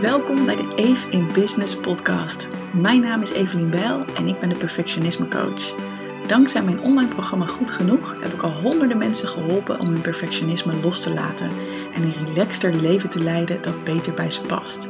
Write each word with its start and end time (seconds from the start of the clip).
Welkom 0.00 0.46
bij 0.46 0.56
de 0.56 0.68
Eve 0.76 1.08
in 1.08 1.32
Business 1.32 1.80
podcast. 1.80 2.48
Mijn 2.72 3.00
naam 3.00 3.22
is 3.22 3.30
Evelien 3.30 3.70
Bijl 3.70 4.04
en 4.16 4.26
ik 4.26 4.40
ben 4.40 4.48
de 4.48 4.56
perfectionisme 4.56 5.28
coach. 5.28 5.74
Dankzij 6.26 6.62
mijn 6.62 6.80
online 6.80 7.08
programma 7.08 7.46
Goed 7.46 7.70
Genoeg 7.70 8.16
heb 8.22 8.32
ik 8.32 8.42
al 8.42 8.50
honderden 8.50 8.98
mensen 8.98 9.28
geholpen 9.28 9.80
om 9.80 9.86
hun 9.86 10.00
perfectionisme 10.00 10.80
los 10.82 11.02
te 11.02 11.14
laten 11.14 11.50
en 11.94 12.02
een 12.02 12.26
relaxter 12.26 12.74
leven 12.74 13.08
te 13.08 13.22
leiden 13.22 13.62
dat 13.62 13.84
beter 13.84 14.14
bij 14.14 14.30
ze 14.30 14.40
past. 14.40 14.88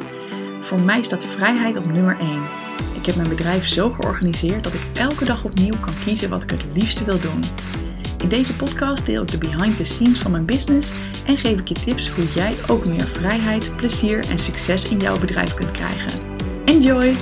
Voor 0.61 0.81
mij 0.81 1.03
staat 1.03 1.25
vrijheid 1.25 1.77
op 1.77 1.93
nummer 1.93 2.19
1. 2.19 2.43
Ik 2.95 3.07
heb 3.07 3.17
mijn 3.17 3.29
bedrijf 3.29 3.67
zo 3.67 3.91
georganiseerd 3.91 4.65
dat 4.65 4.75
ik 4.75 4.87
elke 4.95 5.25
dag 5.25 5.45
opnieuw 5.45 5.81
kan 5.81 5.95
kiezen 6.05 6.31
wat 6.31 6.43
ik 6.43 6.51
het 6.51 6.65
liefste 6.75 7.05
wil 7.05 7.21
doen. 7.21 7.41
In 8.23 8.29
deze 8.29 8.57
podcast 8.57 9.07
deel 9.07 9.23
ik 9.23 9.31
de 9.31 9.39
behind 9.39 9.77
the 9.77 9.85
scenes 9.85 10.19
van 10.19 10.31
mijn 10.31 10.45
business 10.45 10.93
en 11.27 11.39
geef 11.39 11.61
ik 11.61 11.69
je 11.69 11.75
tips 11.75 12.09
hoe 12.09 12.25
jij 12.35 12.55
ook 12.69 12.85
meer 12.85 13.07
vrijheid, 13.07 13.77
plezier 13.77 14.25
en 14.31 14.39
succes 14.39 14.89
in 14.89 14.99
jouw 14.99 15.19
bedrijf 15.19 15.55
kunt 15.55 15.71
krijgen. 15.71 16.13
Enjoy! 16.65 17.17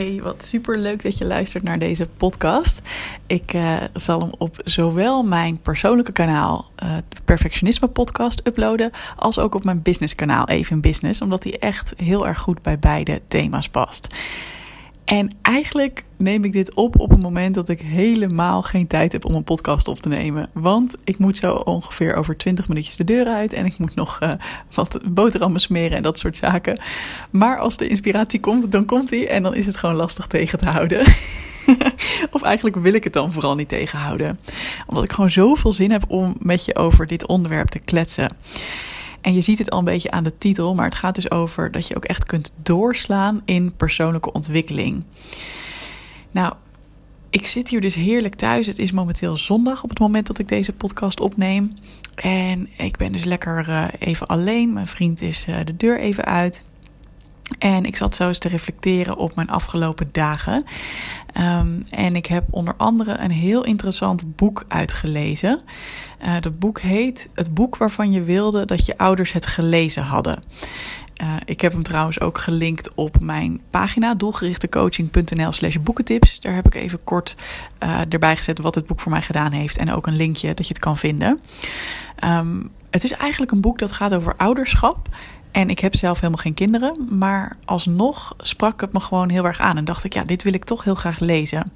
Hey, 0.00 0.20
wat 0.22 0.44
super 0.44 0.78
leuk 0.78 1.02
dat 1.02 1.18
je 1.18 1.24
luistert 1.24 1.62
naar 1.62 1.78
deze 1.78 2.06
podcast. 2.16 2.80
Ik 3.26 3.54
uh, 3.54 3.76
zal 3.94 4.20
hem 4.20 4.32
op 4.38 4.60
zowel 4.64 5.22
mijn 5.22 5.60
persoonlijke 5.60 6.12
kanaal, 6.12 6.70
uh, 6.82 6.96
de 7.08 7.20
Perfectionisme 7.24 7.88
Podcast, 7.88 8.46
uploaden, 8.46 8.90
als 9.16 9.38
ook 9.38 9.54
op 9.54 9.64
mijn 9.64 9.82
business 9.82 10.14
kanaal, 10.14 10.48
Even 10.48 10.80
Business, 10.80 11.20
omdat 11.20 11.42
die 11.42 11.58
echt 11.58 11.92
heel 11.96 12.26
erg 12.26 12.38
goed 12.38 12.62
bij 12.62 12.78
beide 12.78 13.20
thema's 13.28 13.68
past. 13.68 14.06
En 15.10 15.30
eigenlijk 15.42 16.04
neem 16.16 16.44
ik 16.44 16.52
dit 16.52 16.74
op 16.74 17.00
op 17.00 17.12
een 17.12 17.20
moment 17.20 17.54
dat 17.54 17.68
ik 17.68 17.80
helemaal 17.80 18.62
geen 18.62 18.86
tijd 18.86 19.12
heb 19.12 19.24
om 19.24 19.34
een 19.34 19.44
podcast 19.44 19.88
op 19.88 20.00
te 20.00 20.08
nemen. 20.08 20.50
Want 20.52 20.96
ik 21.04 21.18
moet 21.18 21.36
zo 21.36 21.54
ongeveer 21.54 22.14
over 22.14 22.36
20 22.36 22.68
minuutjes 22.68 22.96
de 22.96 23.04
deur 23.04 23.26
uit 23.26 23.52
en 23.52 23.64
ik 23.64 23.78
moet 23.78 23.94
nog 23.94 24.20
uh, 24.22 24.32
wat 24.74 25.00
boterhammen 25.04 25.60
smeren 25.60 25.96
en 25.96 26.02
dat 26.02 26.18
soort 26.18 26.36
zaken. 26.36 26.80
Maar 27.30 27.58
als 27.58 27.76
de 27.76 27.88
inspiratie 27.88 28.40
komt, 28.40 28.72
dan 28.72 28.84
komt 28.84 29.08
die 29.08 29.28
en 29.28 29.42
dan 29.42 29.54
is 29.54 29.66
het 29.66 29.76
gewoon 29.76 29.96
lastig 29.96 30.26
tegen 30.26 30.58
te 30.58 30.68
houden. 30.68 31.00
of 32.36 32.42
eigenlijk 32.42 32.76
wil 32.76 32.94
ik 32.94 33.04
het 33.04 33.12
dan 33.12 33.32
vooral 33.32 33.54
niet 33.54 33.68
tegenhouden. 33.68 34.38
Omdat 34.86 35.04
ik 35.04 35.12
gewoon 35.12 35.30
zoveel 35.30 35.72
zin 35.72 35.90
heb 35.90 36.04
om 36.08 36.36
met 36.38 36.64
je 36.64 36.76
over 36.76 37.06
dit 37.06 37.26
onderwerp 37.26 37.68
te 37.68 37.78
kletsen. 37.78 38.36
En 39.20 39.34
je 39.34 39.40
ziet 39.40 39.58
het 39.58 39.70
al 39.70 39.78
een 39.78 39.84
beetje 39.84 40.10
aan 40.10 40.24
de 40.24 40.38
titel, 40.38 40.74
maar 40.74 40.84
het 40.84 40.94
gaat 40.94 41.14
dus 41.14 41.30
over 41.30 41.70
dat 41.70 41.86
je 41.86 41.96
ook 41.96 42.04
echt 42.04 42.24
kunt 42.24 42.52
doorslaan 42.62 43.42
in 43.44 43.76
persoonlijke 43.76 44.32
ontwikkeling. 44.32 45.04
Nou, 46.30 46.54
ik 47.30 47.46
zit 47.46 47.68
hier 47.68 47.80
dus 47.80 47.94
heerlijk 47.94 48.34
thuis. 48.34 48.66
Het 48.66 48.78
is 48.78 48.92
momenteel 48.92 49.36
zondag 49.36 49.82
op 49.82 49.88
het 49.88 49.98
moment 49.98 50.26
dat 50.26 50.38
ik 50.38 50.48
deze 50.48 50.72
podcast 50.72 51.20
opneem. 51.20 51.74
En 52.14 52.68
ik 52.76 52.96
ben 52.96 53.12
dus 53.12 53.24
lekker 53.24 53.68
uh, 53.68 53.84
even 53.98 54.26
alleen. 54.26 54.72
Mijn 54.72 54.86
vriend 54.86 55.20
is 55.20 55.46
uh, 55.48 55.56
de 55.64 55.76
deur 55.76 56.00
even 56.00 56.24
uit. 56.24 56.62
En 57.58 57.84
ik 57.84 57.96
zat 57.96 58.14
zo 58.14 58.28
eens 58.28 58.38
te 58.38 58.48
reflecteren 58.48 59.16
op 59.16 59.34
mijn 59.34 59.50
afgelopen 59.50 60.08
dagen. 60.12 60.64
Um, 61.38 61.86
en 61.90 62.16
ik 62.16 62.26
heb 62.26 62.44
onder 62.50 62.74
andere 62.76 63.18
een 63.18 63.30
heel 63.30 63.64
interessant 63.64 64.36
boek 64.36 64.64
uitgelezen. 64.68 65.60
Uh, 66.26 66.34
dat 66.40 66.58
boek 66.58 66.80
heet 66.80 67.28
Het 67.34 67.54
boek 67.54 67.76
waarvan 67.76 68.12
je 68.12 68.22
wilde 68.22 68.64
dat 68.64 68.86
je 68.86 68.98
ouders 68.98 69.32
het 69.32 69.46
gelezen 69.46 70.02
hadden. 70.02 70.42
Uh, 71.22 71.34
ik 71.44 71.60
heb 71.60 71.72
hem 71.72 71.82
trouwens 71.82 72.20
ook 72.20 72.38
gelinkt 72.38 72.94
op 72.94 73.20
mijn 73.20 73.60
pagina 73.70 74.14
doelgerichtecoaching.nl 74.14 75.52
slash 75.52 75.76
boekentips. 75.76 76.40
Daar 76.40 76.54
heb 76.54 76.66
ik 76.66 76.74
even 76.74 77.04
kort 77.04 77.36
uh, 77.82 78.00
erbij 78.08 78.36
gezet 78.36 78.58
wat 78.58 78.74
het 78.74 78.86
boek 78.86 79.00
voor 79.00 79.12
mij 79.12 79.22
gedaan 79.22 79.52
heeft. 79.52 79.76
En 79.76 79.92
ook 79.92 80.06
een 80.06 80.16
linkje 80.16 80.54
dat 80.54 80.66
je 80.66 80.72
het 80.72 80.82
kan 80.82 80.96
vinden. 80.96 81.40
Um, 82.24 82.70
het 82.90 83.04
is 83.04 83.12
eigenlijk 83.12 83.52
een 83.52 83.60
boek 83.60 83.78
dat 83.78 83.92
gaat 83.92 84.14
over 84.14 84.36
ouderschap. 84.36 85.08
En 85.52 85.70
ik 85.70 85.78
heb 85.78 85.94
zelf 85.94 86.16
helemaal 86.20 86.42
geen 86.42 86.54
kinderen, 86.54 87.06
maar 87.10 87.56
alsnog 87.64 88.34
sprak 88.38 88.80
het 88.80 88.92
me 88.92 89.00
gewoon 89.00 89.28
heel 89.28 89.44
erg 89.44 89.60
aan. 89.60 89.76
En 89.76 89.84
dacht 89.84 90.04
ik, 90.04 90.14
ja, 90.14 90.24
dit 90.24 90.42
wil 90.42 90.52
ik 90.52 90.64
toch 90.64 90.84
heel 90.84 90.94
graag 90.94 91.18
lezen. 91.18 91.72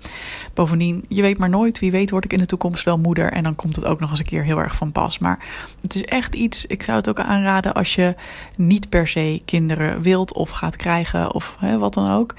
Bovendien, 0.54 1.04
je 1.08 1.22
weet 1.22 1.38
maar 1.38 1.48
nooit, 1.48 1.78
wie 1.78 1.90
weet 1.90 2.10
word 2.10 2.24
ik 2.24 2.32
in 2.32 2.38
de 2.38 2.46
toekomst 2.46 2.84
wel 2.84 2.98
moeder. 2.98 3.32
En 3.32 3.42
dan 3.42 3.54
komt 3.54 3.76
het 3.76 3.84
ook 3.84 4.00
nog 4.00 4.10
eens 4.10 4.18
een 4.18 4.24
keer 4.24 4.44
heel 4.44 4.58
erg 4.58 4.76
van 4.76 4.92
pas. 4.92 5.18
Maar 5.18 5.44
het 5.80 5.94
is 5.94 6.04
echt 6.04 6.34
iets, 6.34 6.66
ik 6.66 6.82
zou 6.82 6.96
het 6.96 7.08
ook 7.08 7.20
aanraden 7.20 7.74
als 7.74 7.94
je 7.94 8.14
niet 8.56 8.88
per 8.88 9.08
se 9.08 9.42
kinderen 9.44 10.02
wilt 10.02 10.32
of 10.32 10.50
gaat 10.50 10.76
krijgen 10.76 11.34
of 11.34 11.56
hè, 11.58 11.78
wat 11.78 11.94
dan 11.94 12.10
ook. 12.10 12.34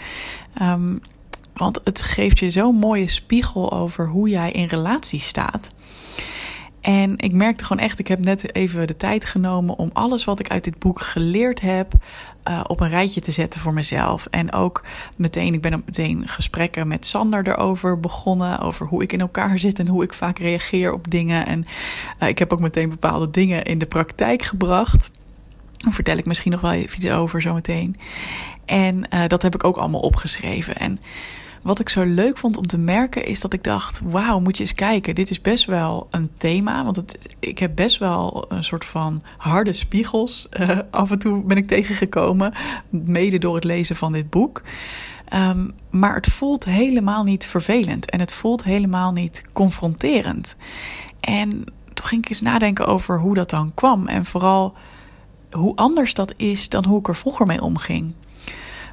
Um, 0.62 1.02
want 1.54 1.80
het 1.84 2.02
geeft 2.02 2.40
je 2.40 2.52
zo'n 2.52 2.76
mooie 2.76 3.08
spiegel 3.08 3.72
over 3.72 4.08
hoe 4.08 4.30
jij 4.30 4.52
in 4.52 4.68
relatie 4.68 5.20
staat. 5.20 5.70
En 6.86 7.14
ik 7.18 7.32
merkte 7.32 7.66
gewoon 7.66 7.84
echt, 7.84 8.00
ik 8.00 8.08
heb 8.08 8.20
net 8.20 8.56
even 8.56 8.88
de 8.88 8.98
tijd 8.98 9.26
genomen 9.26 9.78
om 9.78 9.90
alles 9.94 10.26
wat 10.26 10.40
ik 10.40 10.50
uit 10.50 10.64
dit 10.64 10.80
boek 10.80 11.02
geleerd 11.02 11.62
heb 11.62 11.94
uh, 12.50 12.64
op 12.68 12.80
een 12.80 12.90
rijtje 12.90 13.22
te 13.22 13.32
zetten 13.32 13.60
voor 13.60 13.74
mezelf. 13.74 14.28
En 14.32 14.54
ook 14.54 14.84
meteen, 15.18 15.54
ik 15.54 15.62
ben 15.62 15.74
ook 15.74 15.86
meteen 15.86 16.28
gesprekken 16.28 16.88
met 16.88 17.06
Sander 17.06 17.48
erover 17.48 18.00
begonnen. 18.00 18.60
Over 18.60 18.86
hoe 18.88 19.04
ik 19.04 19.14
in 19.14 19.20
elkaar 19.20 19.60
zit 19.60 19.80
en 19.80 19.88
hoe 19.88 20.04
ik 20.04 20.14
vaak 20.14 20.40
reageer 20.40 20.94
op 20.94 21.12
dingen. 21.12 21.46
En 21.46 21.66
uh, 22.20 22.28
ik 22.28 22.40
heb 22.40 22.54
ook 22.54 22.60
meteen 22.60 22.90
bepaalde 22.90 23.32
dingen 23.32 23.64
in 23.64 23.78
de 23.78 23.86
praktijk 23.86 24.42
gebracht. 24.42 25.12
Daar 25.78 25.94
vertel 25.94 26.18
ik 26.18 26.26
misschien 26.26 26.52
nog 26.52 26.62
wel 26.62 26.72
even 26.72 26.98
iets 26.98 27.10
over 27.10 27.42
zometeen. 27.42 27.96
En 28.66 29.08
uh, 29.14 29.28
dat 29.28 29.42
heb 29.42 29.56
ik 29.56 29.64
ook 29.64 29.78
allemaal 29.78 30.02
opgeschreven. 30.02 30.76
En 30.76 31.00
wat 31.66 31.80
ik 31.80 31.90
zo 31.90 32.04
leuk 32.04 32.38
vond 32.38 32.58
om 32.58 32.68
te 32.68 32.78
merken 32.78 33.26
is 33.26 33.42
dat 33.42 33.54
ik 33.54 33.64
dacht: 33.64 34.02
wauw, 34.04 34.40
moet 34.40 34.58
je 34.58 34.64
eens 34.64 34.74
kijken. 34.74 35.16
Dit 35.16 35.30
is 35.30 35.42
best 35.42 35.66
wel 35.66 36.08
een 36.12 36.30
thema. 36.38 36.84
Want 36.84 36.96
het, 36.96 37.36
ik 37.40 37.60
heb 37.60 37.76
best 37.76 37.98
wel 37.98 38.46
een 38.48 38.64
soort 38.64 38.86
van 38.86 39.24
harde 39.38 39.74
spiegels. 39.74 40.48
Uh, 40.60 40.80
af 40.92 41.12
en 41.12 41.20
toe 41.20 41.44
ben 41.44 41.58
ik 41.58 41.68
tegengekomen. 41.68 42.54
Mede 42.90 43.38
door 43.38 43.56
het 43.56 43.64
lezen 43.64 43.96
van 43.96 44.12
dit 44.12 44.30
boek. 44.30 44.62
Um, 45.34 45.74
maar 45.90 46.16
het 46.16 46.32
voelt 46.32 46.66
helemaal 46.66 47.24
niet 47.24 47.46
vervelend. 47.46 48.10
En 48.10 48.20
het 48.20 48.34
voelt 48.34 48.64
helemaal 48.64 49.12
niet 49.12 49.44
confronterend. 49.54 50.56
En 51.20 51.50
toen 51.94 52.06
ging 52.06 52.24
ik 52.24 52.30
eens 52.30 52.42
nadenken 52.42 52.88
over 52.88 53.20
hoe 53.20 53.34
dat 53.34 53.50
dan 53.50 53.72
kwam. 53.74 54.08
En 54.08 54.26
vooral 54.26 54.74
hoe 55.52 55.76
anders 55.76 56.14
dat 56.14 56.34
is 56.36 56.70
dan 56.70 56.86
hoe 56.86 57.00
ik 57.00 57.08
er 57.08 57.16
vroeger 57.16 57.46
mee 57.46 57.62
omging. 57.62 58.14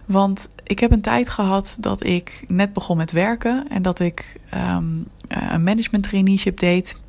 Want 0.04 0.48
ik 0.62 0.78
heb 0.78 0.90
een 0.90 1.00
tijd 1.00 1.28
gehad 1.28 1.76
dat 1.80 2.04
ik 2.04 2.44
net 2.48 2.72
begon 2.72 2.96
met 2.96 3.10
werken 3.10 3.68
en 3.68 3.82
dat 3.82 4.00
ik 4.00 4.36
um, 4.54 5.06
een 5.28 5.62
management 5.62 6.02
traineeship 6.02 6.58
deed. 6.58 7.00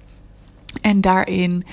En 0.81 1.01
daarin 1.01 1.65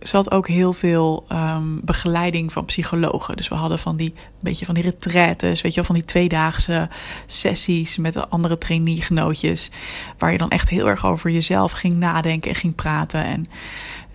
zat 0.00 0.30
ook 0.30 0.48
heel 0.48 0.72
veel 0.72 1.26
um, 1.32 1.80
begeleiding 1.84 2.52
van 2.52 2.64
psychologen. 2.64 3.36
Dus 3.36 3.48
we 3.48 3.54
hadden 3.54 3.78
van 3.78 3.96
die 3.96 4.14
beetje 4.40 4.64
van 4.64 4.74
die 4.74 4.82
retraites, 4.82 5.60
weet 5.60 5.70
je 5.70 5.76
wel, 5.76 5.84
van 5.84 5.94
die 5.94 6.04
tweedaagse 6.04 6.88
sessies 7.26 7.96
met 7.96 8.12
de 8.12 8.28
andere 8.28 8.58
traineegenootjes, 8.58 9.70
waar 10.18 10.32
je 10.32 10.38
dan 10.38 10.50
echt 10.50 10.68
heel 10.68 10.88
erg 10.88 11.06
over 11.06 11.30
jezelf 11.30 11.72
ging 11.72 11.96
nadenken 11.96 12.50
en 12.50 12.56
ging 12.56 12.74
praten. 12.74 13.24
En 13.24 13.46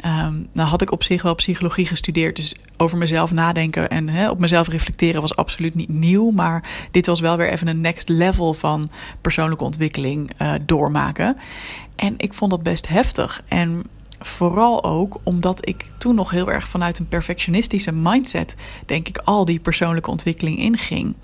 Um, 0.05 0.47
nou 0.51 0.69
had 0.69 0.81
ik 0.81 0.91
op 0.91 1.03
zich 1.03 1.21
wel 1.21 1.35
psychologie 1.35 1.85
gestudeerd, 1.85 2.35
dus 2.35 2.55
over 2.77 2.97
mezelf 2.97 3.31
nadenken 3.31 3.89
en 3.89 4.29
op 4.29 4.39
mezelf 4.39 4.67
reflecteren 4.67 5.21
was 5.21 5.35
absoluut 5.35 5.75
niet 5.75 5.89
nieuw. 5.89 6.31
Maar 6.31 6.87
dit 6.91 7.05
was 7.05 7.19
wel 7.19 7.37
weer 7.37 7.51
even 7.51 7.67
een 7.67 7.81
next 7.81 8.09
level 8.09 8.53
van 8.53 8.89
persoonlijke 9.21 9.63
ontwikkeling 9.63 10.31
uh, 10.41 10.53
doormaken. 10.61 11.37
En 11.95 12.13
ik 12.17 12.33
vond 12.33 12.51
dat 12.51 12.63
best 12.63 12.87
heftig. 12.87 13.43
En 13.47 13.83
vooral 14.19 14.83
ook 14.83 15.17
omdat 15.23 15.67
ik 15.67 15.85
toen 15.97 16.15
nog 16.15 16.29
heel 16.29 16.51
erg 16.51 16.67
vanuit 16.67 16.99
een 16.99 17.07
perfectionistische 17.07 17.91
mindset, 17.91 18.55
denk 18.85 19.07
ik, 19.07 19.17
al 19.17 19.45
die 19.45 19.59
persoonlijke 19.59 20.09
ontwikkeling 20.09 20.57
inging. 20.57 21.15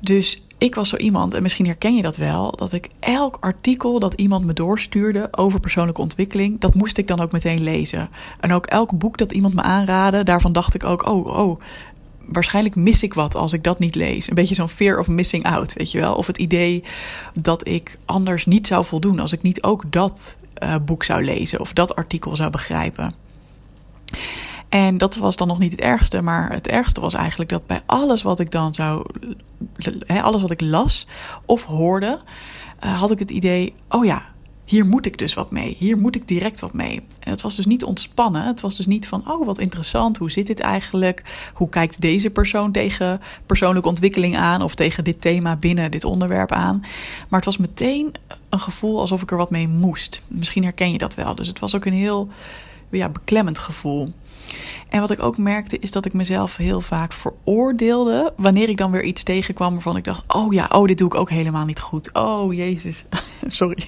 Dus 0.00 0.46
ik 0.64 0.74
was 0.74 0.88
zo 0.88 0.96
iemand, 0.96 1.34
en 1.34 1.42
misschien 1.42 1.66
herken 1.66 1.94
je 1.94 2.02
dat 2.02 2.16
wel, 2.16 2.50
dat 2.50 2.72
ik 2.72 2.88
elk 3.00 3.36
artikel 3.40 3.98
dat 3.98 4.14
iemand 4.14 4.44
me 4.44 4.52
doorstuurde 4.52 5.28
over 5.30 5.60
persoonlijke 5.60 6.00
ontwikkeling, 6.00 6.60
dat 6.60 6.74
moest 6.74 6.98
ik 6.98 7.06
dan 7.06 7.20
ook 7.20 7.32
meteen 7.32 7.62
lezen. 7.62 8.08
En 8.40 8.52
ook 8.52 8.66
elk 8.66 8.98
boek 8.98 9.18
dat 9.18 9.32
iemand 9.32 9.54
me 9.54 9.62
aanraadde, 9.62 10.22
daarvan 10.22 10.52
dacht 10.52 10.74
ik 10.74 10.84
ook, 10.84 11.06
oh, 11.06 11.26
oh, 11.26 11.60
waarschijnlijk 12.26 12.76
mis 12.76 13.02
ik 13.02 13.14
wat 13.14 13.36
als 13.36 13.52
ik 13.52 13.64
dat 13.64 13.78
niet 13.78 13.94
lees. 13.94 14.28
Een 14.28 14.34
beetje 14.34 14.54
zo'n 14.54 14.68
fear 14.68 14.98
of 14.98 15.08
missing 15.08 15.44
out, 15.44 15.72
weet 15.72 15.90
je 15.90 16.00
wel. 16.00 16.14
Of 16.14 16.26
het 16.26 16.38
idee 16.38 16.84
dat 17.34 17.68
ik 17.68 17.98
anders 18.04 18.46
niet 18.46 18.66
zou 18.66 18.84
voldoen 18.84 19.20
als 19.20 19.32
ik 19.32 19.42
niet 19.42 19.62
ook 19.62 19.92
dat 19.92 20.34
uh, 20.62 20.74
boek 20.84 21.04
zou 21.04 21.24
lezen 21.24 21.60
of 21.60 21.72
dat 21.72 21.96
artikel 21.96 22.36
zou 22.36 22.50
begrijpen. 22.50 23.14
En 24.68 24.98
dat 24.98 25.16
was 25.16 25.36
dan 25.36 25.48
nog 25.48 25.58
niet 25.58 25.70
het 25.70 25.80
ergste, 25.80 26.20
maar 26.20 26.52
het 26.52 26.68
ergste 26.68 27.00
was 27.00 27.14
eigenlijk 27.14 27.50
dat 27.50 27.66
bij 27.66 27.82
alles 27.86 28.22
wat 28.22 28.40
ik 28.40 28.50
dan 28.50 28.74
zou, 28.74 29.06
alles 30.22 30.42
wat 30.42 30.50
ik 30.50 30.60
las 30.60 31.06
of 31.46 31.64
hoorde, 31.64 32.20
uh, 32.84 33.00
had 33.00 33.10
ik 33.10 33.18
het 33.18 33.30
idee: 33.30 33.74
oh 33.88 34.04
ja, 34.04 34.34
hier 34.64 34.86
moet 34.86 35.06
ik 35.06 35.18
dus 35.18 35.34
wat 35.34 35.50
mee. 35.50 35.76
Hier 35.78 35.98
moet 35.98 36.14
ik 36.14 36.28
direct 36.28 36.60
wat 36.60 36.72
mee. 36.72 37.02
En 37.20 37.30
het 37.30 37.40
was 37.40 37.56
dus 37.56 37.66
niet 37.66 37.84
ontspannen. 37.84 38.46
Het 38.46 38.60
was 38.60 38.76
dus 38.76 38.86
niet 38.86 39.08
van, 39.08 39.30
oh 39.30 39.46
wat 39.46 39.58
interessant, 39.58 40.16
hoe 40.16 40.30
zit 40.30 40.46
dit 40.46 40.60
eigenlijk? 40.60 41.22
Hoe 41.54 41.68
kijkt 41.68 42.00
deze 42.00 42.30
persoon 42.30 42.72
tegen 42.72 43.20
persoonlijke 43.46 43.88
ontwikkeling 43.88 44.36
aan 44.36 44.62
of 44.62 44.74
tegen 44.74 45.04
dit 45.04 45.20
thema 45.20 45.56
binnen 45.56 45.90
dit 45.90 46.04
onderwerp 46.04 46.52
aan? 46.52 46.80
Maar 47.28 47.40
het 47.40 47.44
was 47.44 47.56
meteen 47.56 48.14
een 48.48 48.60
gevoel 48.60 49.00
alsof 49.00 49.22
ik 49.22 49.30
er 49.30 49.36
wat 49.36 49.50
mee 49.50 49.68
moest. 49.68 50.22
Misschien 50.28 50.62
herken 50.62 50.92
je 50.92 50.98
dat 50.98 51.14
wel. 51.14 51.34
Dus 51.34 51.48
het 51.48 51.58
was 51.58 51.74
ook 51.74 51.84
een 51.84 51.92
heel 51.92 52.28
ja, 52.90 53.08
beklemmend 53.08 53.58
gevoel. 53.58 54.08
En 54.88 55.00
wat 55.00 55.10
ik 55.10 55.22
ook 55.22 55.38
merkte 55.38 55.78
is 55.78 55.90
dat 55.90 56.04
ik 56.04 56.12
mezelf 56.12 56.56
heel 56.56 56.80
vaak 56.80 57.12
veroordeelde 57.12 58.32
wanneer 58.36 58.68
ik 58.68 58.76
dan 58.76 58.90
weer 58.90 59.04
iets 59.04 59.22
tegenkwam 59.22 59.72
waarvan 59.72 59.96
ik 59.96 60.04
dacht: 60.04 60.34
oh 60.34 60.52
ja, 60.52 60.68
oh 60.72 60.86
dit 60.86 60.98
doe 60.98 61.06
ik 61.08 61.14
ook 61.14 61.30
helemaal 61.30 61.64
niet 61.64 61.80
goed. 61.80 62.10
Oh 62.12 62.54
jezus, 62.54 63.04
sorry. 63.46 63.86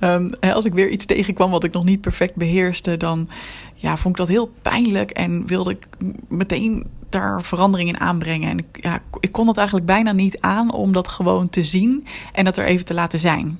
Um, 0.00 0.30
als 0.40 0.64
ik 0.64 0.72
weer 0.72 0.88
iets 0.88 1.06
tegenkwam 1.06 1.50
wat 1.50 1.64
ik 1.64 1.72
nog 1.72 1.84
niet 1.84 2.00
perfect 2.00 2.34
beheerste, 2.34 2.96
dan 2.96 3.28
ja, 3.74 3.96
vond 3.96 4.14
ik 4.14 4.20
dat 4.20 4.28
heel 4.28 4.52
pijnlijk 4.62 5.10
en 5.10 5.46
wilde 5.46 5.70
ik 5.70 5.88
meteen 6.28 6.86
daar 7.08 7.42
verandering 7.42 7.88
in 7.88 8.00
aanbrengen. 8.00 8.50
En 8.50 8.58
ik, 8.58 8.78
ja, 8.82 9.02
ik 9.20 9.32
kon 9.32 9.46
dat 9.46 9.56
eigenlijk 9.56 9.86
bijna 9.86 10.12
niet 10.12 10.40
aan 10.40 10.72
om 10.72 10.92
dat 10.92 11.08
gewoon 11.08 11.48
te 11.48 11.64
zien 11.64 12.06
en 12.32 12.44
dat 12.44 12.56
er 12.56 12.66
even 12.66 12.84
te 12.84 12.94
laten 12.94 13.18
zijn. 13.18 13.58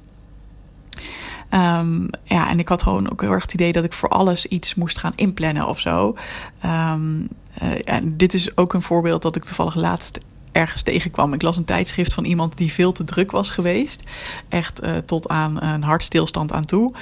Um, 1.54 2.08
ja, 2.24 2.48
en 2.48 2.58
ik 2.58 2.68
had 2.68 2.82
gewoon 2.82 3.10
ook 3.10 3.20
heel 3.20 3.30
erg 3.30 3.42
het 3.42 3.54
idee 3.54 3.72
dat 3.72 3.84
ik 3.84 3.92
voor 3.92 4.08
alles 4.08 4.46
iets 4.46 4.74
moest 4.74 4.98
gaan 4.98 5.12
inplannen 5.16 5.66
of 5.66 5.80
zo. 5.80 6.16
Um, 6.64 7.28
uh, 7.62 7.68
en 7.84 8.16
dit 8.16 8.34
is 8.34 8.56
ook 8.56 8.72
een 8.72 8.82
voorbeeld 8.82 9.22
dat 9.22 9.36
ik 9.36 9.44
toevallig 9.44 9.74
laatst 9.74 10.20
ergens 10.52 10.82
tegenkwam. 10.82 11.32
Ik 11.32 11.42
las 11.42 11.56
een 11.56 11.64
tijdschrift 11.64 12.14
van 12.14 12.24
iemand 12.24 12.56
die 12.56 12.72
veel 12.72 12.92
te 12.92 13.04
druk 13.04 13.30
was 13.30 13.50
geweest. 13.50 14.02
Echt 14.48 14.84
uh, 14.84 14.96
tot 14.96 15.28
aan 15.28 15.62
een 15.62 15.82
hartstilstand 15.82 16.52
aan 16.52 16.64
toe. 16.64 16.94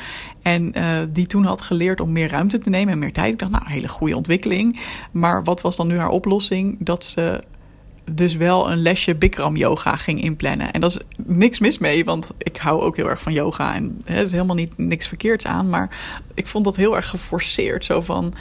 En 0.42 0.78
uh, 0.78 0.98
die 1.08 1.26
toen 1.26 1.44
had 1.44 1.60
geleerd 1.60 2.00
om 2.00 2.12
meer 2.12 2.28
ruimte 2.28 2.58
te 2.58 2.70
nemen 2.70 2.92
en 2.92 2.98
meer 2.98 3.12
tijd. 3.12 3.32
Ik 3.32 3.38
dacht, 3.38 3.52
nou, 3.52 3.64
hele 3.66 3.88
goede 3.88 4.16
ontwikkeling. 4.16 4.80
Maar 5.10 5.44
wat 5.44 5.60
was 5.60 5.76
dan 5.76 5.86
nu 5.86 5.98
haar 5.98 6.08
oplossing? 6.08 6.76
Dat 6.80 7.04
ze 7.04 7.42
dus 8.10 8.34
wel 8.34 8.70
een 8.70 8.82
lesje 8.82 9.14
Bikram 9.14 9.56
yoga 9.56 9.96
ging 9.96 10.22
inplannen. 10.22 10.72
En 10.72 10.80
dat 10.80 10.90
is 10.90 10.98
niks 11.26 11.58
mis 11.58 11.78
mee, 11.78 12.04
want 12.04 12.30
ik 12.38 12.56
hou 12.56 12.82
ook 12.82 12.96
heel 12.96 13.08
erg 13.08 13.22
van 13.22 13.32
yoga. 13.32 13.74
En 13.74 14.00
er 14.04 14.22
is 14.22 14.32
helemaal 14.32 14.56
niet 14.56 14.78
niks 14.78 15.06
verkeerds 15.06 15.46
aan. 15.46 15.68
Maar 15.68 15.98
ik 16.34 16.46
vond 16.46 16.64
dat 16.64 16.76
heel 16.76 16.96
erg 16.96 17.08
geforceerd. 17.08 17.84
Zo 17.84 18.00
van, 18.00 18.32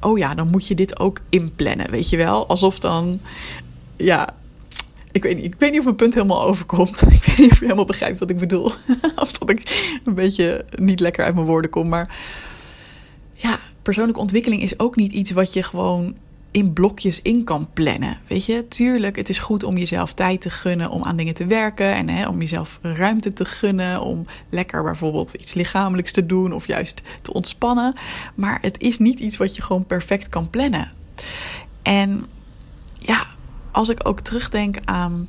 oh 0.00 0.18
ja, 0.18 0.34
dan 0.34 0.50
moet 0.50 0.66
je 0.66 0.74
dit 0.74 0.98
ook 0.98 1.20
inplannen, 1.28 1.90
weet 1.90 2.10
je 2.10 2.16
wel? 2.16 2.46
Alsof 2.46 2.78
dan, 2.78 3.20
ja... 3.96 4.34
Ik 5.12 5.22
weet, 5.22 5.36
niet, 5.36 5.44
ik 5.44 5.54
weet 5.58 5.70
niet 5.70 5.78
of 5.78 5.84
mijn 5.84 5.96
punt 5.96 6.14
helemaal 6.14 6.42
overkomt. 6.42 7.02
Ik 7.12 7.24
weet 7.24 7.38
niet 7.38 7.50
of 7.50 7.58
je 7.58 7.64
helemaal 7.64 7.84
begrijpt 7.84 8.18
wat 8.18 8.30
ik 8.30 8.38
bedoel. 8.38 8.64
of 9.16 9.32
dat 9.32 9.50
ik 9.50 9.98
een 10.04 10.14
beetje 10.14 10.64
niet 10.74 11.00
lekker 11.00 11.24
uit 11.24 11.34
mijn 11.34 11.46
woorden 11.46 11.70
kom. 11.70 11.88
Maar 11.88 12.16
ja, 13.32 13.58
persoonlijke 13.82 14.20
ontwikkeling 14.20 14.62
is 14.62 14.78
ook 14.78 14.96
niet 14.96 15.12
iets 15.12 15.30
wat 15.30 15.52
je 15.52 15.62
gewoon 15.62 16.16
in 16.56 16.72
blokjes 16.72 17.22
in 17.22 17.44
kan 17.44 17.68
plannen. 17.72 18.18
Weet 18.26 18.44
je, 18.44 18.64
tuurlijk, 18.68 19.16
het 19.16 19.28
is 19.28 19.38
goed 19.38 19.62
om 19.62 19.76
jezelf 19.76 20.12
tijd 20.12 20.40
te 20.40 20.50
gunnen 20.50 20.90
om 20.90 21.04
aan 21.04 21.16
dingen 21.16 21.34
te 21.34 21.46
werken 21.46 21.94
en 21.94 22.08
hè, 22.08 22.28
om 22.28 22.40
jezelf 22.40 22.78
ruimte 22.82 23.32
te 23.32 23.44
gunnen 23.44 24.00
om 24.00 24.26
lekker 24.48 24.82
bijvoorbeeld 24.82 25.34
iets 25.34 25.54
lichamelijks 25.54 26.12
te 26.12 26.26
doen 26.26 26.52
of 26.52 26.66
juist 26.66 27.02
te 27.22 27.32
ontspannen. 27.32 27.94
Maar 28.34 28.58
het 28.60 28.80
is 28.80 28.98
niet 28.98 29.18
iets 29.18 29.36
wat 29.36 29.56
je 29.56 29.62
gewoon 29.62 29.86
perfect 29.86 30.28
kan 30.28 30.50
plannen. 30.50 30.88
En 31.82 32.26
ja, 32.98 33.26
als 33.70 33.88
ik 33.88 34.08
ook 34.08 34.20
terugdenk 34.20 34.76
aan 34.84 35.28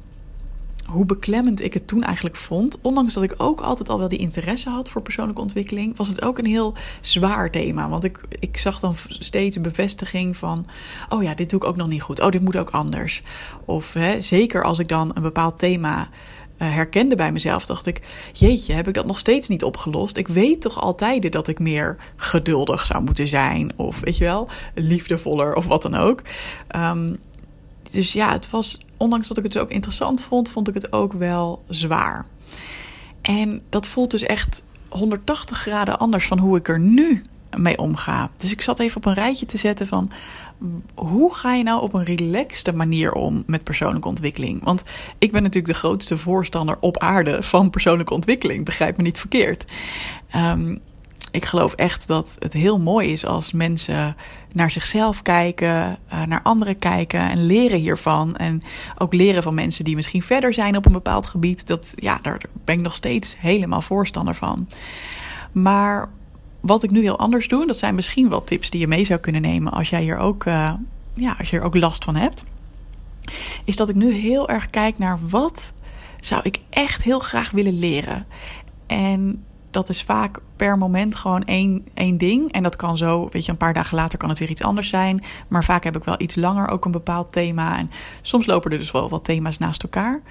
hoe 0.87 1.05
beklemmend 1.05 1.63
ik 1.63 1.73
het 1.73 1.87
toen 1.87 2.03
eigenlijk 2.03 2.35
vond. 2.35 2.77
Ondanks 2.81 3.13
dat 3.13 3.23
ik 3.23 3.33
ook 3.37 3.61
altijd 3.61 3.89
al 3.89 3.97
wel 3.99 4.07
die 4.07 4.17
interesse 4.19 4.69
had 4.69 4.89
voor 4.89 5.01
persoonlijke 5.01 5.41
ontwikkeling, 5.41 5.97
was 5.97 6.07
het 6.07 6.21
ook 6.21 6.37
een 6.37 6.45
heel 6.45 6.73
zwaar 7.01 7.51
thema. 7.51 7.89
Want 7.89 8.03
ik, 8.03 8.21
ik 8.39 8.57
zag 8.57 8.79
dan 8.79 8.95
steeds 9.07 9.61
bevestiging 9.61 10.37
van: 10.37 10.65
oh 11.09 11.23
ja, 11.23 11.33
dit 11.33 11.49
doe 11.49 11.59
ik 11.59 11.65
ook 11.65 11.75
nog 11.75 11.87
niet 11.87 12.01
goed. 12.01 12.21
Oh, 12.21 12.29
dit 12.29 12.41
moet 12.41 12.57
ook 12.57 12.69
anders. 12.69 13.23
Of 13.65 13.93
hè, 13.93 14.21
zeker 14.21 14.63
als 14.63 14.79
ik 14.79 14.87
dan 14.87 15.11
een 15.13 15.21
bepaald 15.21 15.59
thema 15.59 16.09
uh, 16.57 16.73
herkende 16.73 17.15
bij 17.15 17.31
mezelf, 17.31 17.65
dacht 17.65 17.85
ik: 17.85 18.01
Jeetje, 18.33 18.73
heb 18.73 18.87
ik 18.87 18.93
dat 18.93 19.05
nog 19.05 19.17
steeds 19.17 19.47
niet 19.47 19.63
opgelost? 19.63 20.17
Ik 20.17 20.27
weet 20.27 20.61
toch 20.61 20.81
altijd 20.81 21.31
dat 21.31 21.47
ik 21.47 21.59
meer 21.59 21.97
geduldig 22.15 22.85
zou 22.85 23.03
moeten 23.03 23.27
zijn, 23.27 23.71
of 23.75 23.99
weet 23.99 24.17
je 24.17 24.23
wel, 24.23 24.49
liefdevoller 24.75 25.55
of 25.55 25.65
wat 25.65 25.81
dan 25.81 25.95
ook. 25.95 26.21
Um, 26.75 27.17
dus 27.91 28.13
ja, 28.13 28.31
het 28.31 28.49
was, 28.49 28.79
ondanks 28.97 29.27
dat 29.27 29.37
ik 29.37 29.43
het 29.43 29.51
dus 29.51 29.61
ook 29.61 29.69
interessant 29.69 30.21
vond, 30.21 30.49
vond 30.49 30.67
ik 30.67 30.73
het 30.73 30.93
ook 30.93 31.13
wel 31.13 31.63
zwaar. 31.67 32.25
En 33.21 33.61
dat 33.69 33.87
voelt 33.87 34.11
dus 34.11 34.23
echt 34.23 34.63
180 34.89 35.57
graden 35.57 35.99
anders 35.99 36.27
van 36.27 36.39
hoe 36.39 36.57
ik 36.57 36.67
er 36.67 36.79
nu 36.79 37.21
mee 37.57 37.77
omga. 37.77 38.29
Dus 38.37 38.51
ik 38.51 38.61
zat 38.61 38.79
even 38.79 38.97
op 38.97 39.05
een 39.05 39.13
rijtje 39.13 39.45
te 39.45 39.57
zetten 39.57 39.87
van 39.87 40.11
hoe 40.95 41.35
ga 41.35 41.53
je 41.53 41.63
nou 41.63 41.81
op 41.81 41.93
een 41.93 42.03
relaxte 42.03 42.71
manier 42.71 43.11
om 43.11 43.43
met 43.45 43.63
persoonlijke 43.63 44.07
ontwikkeling? 44.07 44.63
Want 44.63 44.83
ik 45.17 45.31
ben 45.31 45.43
natuurlijk 45.43 45.73
de 45.73 45.79
grootste 45.79 46.17
voorstander 46.17 46.77
op 46.79 46.97
aarde 46.97 47.43
van 47.43 47.69
persoonlijke 47.69 48.13
ontwikkeling. 48.13 48.65
Begrijp 48.65 48.97
me 48.97 49.03
niet 49.03 49.19
verkeerd. 49.19 49.65
Um, 50.35 50.81
ik 51.31 51.45
geloof 51.45 51.73
echt 51.73 52.07
dat 52.07 52.35
het 52.39 52.53
heel 52.53 52.79
mooi 52.79 53.11
is 53.11 53.25
als 53.25 53.51
mensen 53.51 54.15
naar 54.53 54.71
zichzelf 54.71 55.21
kijken, 55.21 55.97
eh, 56.07 56.23
naar 56.23 56.41
anderen 56.41 56.79
kijken 56.79 57.19
en 57.19 57.45
leren 57.45 57.79
hiervan. 57.79 58.35
En 58.35 58.61
ook 58.97 59.13
leren 59.13 59.43
van 59.43 59.53
mensen 59.53 59.85
die 59.85 59.95
misschien 59.95 60.23
verder 60.23 60.53
zijn 60.53 60.77
op 60.77 60.85
een 60.85 60.91
bepaald 60.91 61.25
gebied. 61.25 61.67
Dat, 61.67 61.93
ja, 61.95 62.19
daar 62.21 62.41
ben 62.65 62.75
ik 62.75 62.81
nog 62.81 62.95
steeds 62.95 63.35
helemaal 63.39 63.81
voorstander 63.81 64.35
van. 64.35 64.67
Maar 65.51 66.09
wat 66.59 66.83
ik 66.83 66.91
nu 66.91 67.01
heel 67.01 67.19
anders 67.19 67.47
doe, 67.47 67.67
dat 67.67 67.77
zijn 67.77 67.95
misschien 67.95 68.29
wel 68.29 68.43
tips 68.43 68.69
die 68.69 68.79
je 68.79 68.87
mee 68.87 69.05
zou 69.05 69.19
kunnen 69.19 69.41
nemen 69.41 69.71
als 69.71 69.89
jij 69.89 70.01
hier 70.01 70.17
ook, 70.17 70.45
uh, 70.45 70.71
ja, 71.13 71.35
als 71.39 71.49
je 71.49 71.57
er 71.57 71.63
ook 71.63 71.75
last 71.75 72.03
van 72.03 72.15
hebt. 72.15 72.43
Is 73.63 73.75
dat 73.75 73.89
ik 73.89 73.95
nu 73.95 74.13
heel 74.13 74.49
erg 74.49 74.69
kijk 74.69 74.97
naar 74.97 75.19
wat 75.29 75.73
zou 76.19 76.41
ik 76.43 76.59
echt 76.69 77.03
heel 77.03 77.19
graag 77.19 77.51
willen 77.51 77.79
leren. 77.79 78.25
En 78.87 79.43
dat 79.77 79.89
is 79.89 80.03
vaak 80.03 80.39
per 80.55 80.77
moment 80.77 81.15
gewoon 81.15 81.43
één, 81.43 81.85
één 81.93 82.17
ding. 82.17 82.51
En 82.51 82.63
dat 82.63 82.75
kan 82.75 82.97
zo, 82.97 83.29
weet 83.31 83.45
je, 83.45 83.51
een 83.51 83.57
paar 83.57 83.73
dagen 83.73 83.95
later 83.95 84.17
kan 84.17 84.29
het 84.29 84.39
weer 84.39 84.49
iets 84.49 84.63
anders 84.63 84.89
zijn. 84.89 85.23
Maar 85.47 85.63
vaak 85.63 85.83
heb 85.83 85.95
ik 85.95 86.03
wel 86.03 86.15
iets 86.17 86.35
langer 86.35 86.67
ook 86.67 86.85
een 86.85 86.91
bepaald 86.91 87.31
thema. 87.31 87.77
En 87.77 87.89
soms 88.21 88.45
lopen 88.45 88.71
er 88.71 88.77
dus 88.77 88.91
wel 88.91 89.09
wat 89.09 89.23
thema's 89.23 89.57
naast 89.57 89.83
elkaar. 89.83 90.21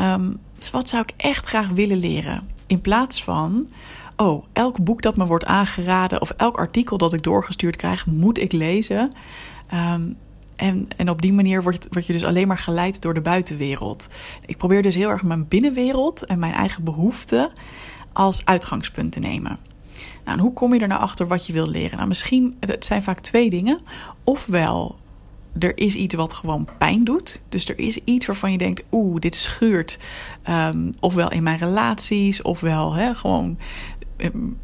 Um, 0.00 0.38
dus 0.58 0.70
wat 0.70 0.88
zou 0.88 1.02
ik 1.02 1.12
echt 1.16 1.48
graag 1.48 1.68
willen 1.68 1.98
leren? 1.98 2.48
In 2.66 2.80
plaats 2.80 3.24
van, 3.24 3.68
oh, 4.16 4.44
elk 4.52 4.84
boek 4.84 5.02
dat 5.02 5.16
me 5.16 5.26
wordt 5.26 5.44
aangeraden 5.44 6.20
of 6.20 6.30
elk 6.30 6.56
artikel 6.56 6.98
dat 6.98 7.12
ik 7.12 7.22
doorgestuurd 7.22 7.76
krijg, 7.76 8.06
moet 8.06 8.38
ik 8.38 8.52
lezen. 8.52 9.12
Um, 9.74 10.16
en, 10.56 10.88
en 10.96 11.10
op 11.10 11.22
die 11.22 11.32
manier 11.32 11.62
word, 11.62 11.86
word 11.90 12.06
je 12.06 12.12
dus 12.12 12.24
alleen 12.24 12.48
maar 12.48 12.58
geleid 12.58 13.02
door 13.02 13.14
de 13.14 13.20
buitenwereld. 13.20 14.08
Ik 14.46 14.56
probeer 14.56 14.82
dus 14.82 14.94
heel 14.94 15.10
erg 15.10 15.22
mijn 15.22 15.48
binnenwereld 15.48 16.24
en 16.24 16.38
mijn 16.38 16.52
eigen 16.52 16.84
behoeften 16.84 17.52
als 18.12 18.44
uitgangspunt 18.44 19.12
te 19.12 19.20
nemen. 19.20 19.58
Nou, 20.24 20.38
en 20.38 20.44
hoe 20.44 20.52
kom 20.52 20.74
je 20.74 20.80
er 20.80 20.88
nou 20.88 21.00
achter 21.00 21.28
wat 21.28 21.46
je 21.46 21.52
wil 21.52 21.68
leren? 21.68 21.96
Nou, 21.96 22.08
misschien, 22.08 22.56
het 22.60 22.84
zijn 22.84 23.02
vaak 23.02 23.20
twee 23.20 23.50
dingen. 23.50 23.80
Ofwel, 24.24 24.98
er 25.58 25.78
is 25.78 25.94
iets 25.94 26.14
wat 26.14 26.34
gewoon 26.34 26.68
pijn 26.78 27.04
doet. 27.04 27.40
Dus 27.48 27.68
er 27.68 27.78
is 27.78 27.98
iets 28.04 28.26
waarvan 28.26 28.52
je 28.52 28.58
denkt, 28.58 28.82
oeh, 28.92 29.20
dit 29.20 29.34
schuurt. 29.34 29.98
Um, 30.50 30.92
ofwel 31.00 31.30
in 31.30 31.42
mijn 31.42 31.58
relaties, 31.58 32.42
ofwel 32.42 32.92
hè, 32.92 33.14
gewoon 33.14 33.58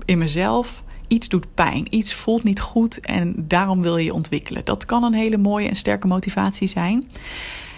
in 0.04 0.18
mezelf. 0.18 0.82
Iets 1.08 1.28
doet 1.28 1.54
pijn, 1.54 1.86
iets 1.94 2.14
voelt 2.14 2.42
niet 2.42 2.60
goed 2.60 3.00
en 3.00 3.34
daarom 3.38 3.82
wil 3.82 3.96
je 3.96 4.04
je 4.04 4.14
ontwikkelen. 4.14 4.64
Dat 4.64 4.84
kan 4.84 5.02
een 5.02 5.14
hele 5.14 5.36
mooie 5.36 5.68
en 5.68 5.76
sterke 5.76 6.06
motivatie 6.06 6.68
zijn. 6.68 7.10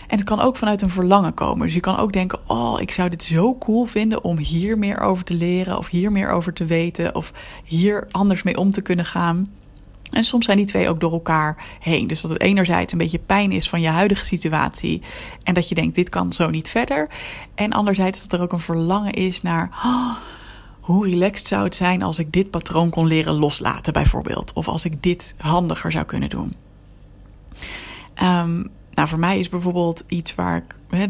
En 0.07 0.17
het 0.17 0.25
kan 0.25 0.41
ook 0.41 0.57
vanuit 0.57 0.83
een 0.83 0.91
verlangen 0.91 1.35
komen. 1.35 1.67
Dus 1.67 1.75
je 1.75 1.81
kan 1.81 1.97
ook 1.97 2.13
denken: 2.13 2.39
Oh, 2.47 2.81
ik 2.81 2.91
zou 2.91 3.09
dit 3.09 3.23
zo 3.23 3.59
cool 3.59 3.85
vinden 3.85 4.25
om 4.25 4.39
hier 4.39 4.79
meer 4.79 5.01
over 5.01 5.25
te 5.25 5.35
leren, 5.35 5.79
of 5.79 5.91
hier 5.91 6.13
meer 6.13 6.31
over 6.31 6.53
te 6.53 6.65
weten, 6.65 7.15
of 7.15 7.33
hier 7.65 8.07
anders 8.11 8.43
mee 8.43 8.57
om 8.57 8.71
te 8.71 8.83
kunnen 8.83 9.05
gaan. 9.05 9.47
En 10.11 10.25
soms 10.25 10.45
zijn 10.45 10.57
die 10.57 10.67
twee 10.67 10.89
ook 10.89 11.01
door 11.01 11.13
elkaar 11.13 11.65
heen. 11.81 12.07
Dus 12.07 12.21
dat 12.21 12.31
het 12.31 12.41
enerzijds 12.41 12.93
een 12.93 12.99
beetje 12.99 13.19
pijn 13.19 13.53
is 13.53 13.69
van 13.69 13.81
je 13.81 13.89
huidige 13.89 14.25
situatie. 14.25 15.03
En 15.43 15.55
dat 15.55 15.69
je 15.69 15.75
denkt, 15.75 15.95
dit 15.95 16.09
kan 16.09 16.33
zo 16.33 16.51
niet 16.51 16.71
verder. 16.71 17.09
En 17.55 17.73
anderzijds 17.73 18.23
dat 18.23 18.33
er 18.33 18.45
ook 18.45 18.53
een 18.53 18.61
verlangen 18.61 19.13
is 19.13 19.43
naar. 19.43 19.69
Oh, 19.85 20.17
hoe 20.81 21.09
relaxed 21.09 21.47
zou 21.47 21.65
het 21.65 21.75
zijn 21.75 22.03
als 22.03 22.19
ik 22.19 22.33
dit 22.33 22.51
patroon 22.51 22.91
kon 22.91 23.07
leren 23.07 23.35
loslaten, 23.35 23.93
bijvoorbeeld. 23.93 24.53
Of 24.53 24.69
als 24.69 24.85
ik 24.85 25.03
dit 25.03 25.35
handiger 25.39 25.93
zou 25.93 26.05
kunnen 26.05 26.29
doen. 26.29 26.55
Um, 28.23 28.71
nou, 28.97 29.09
voor 29.09 29.19
mij 29.19 29.39
is 29.39 29.49
bijvoorbeeld 29.49 30.05
iets 30.07 30.35
waar 30.35 30.57
ik. 30.57 30.77
Hè, 30.89 31.07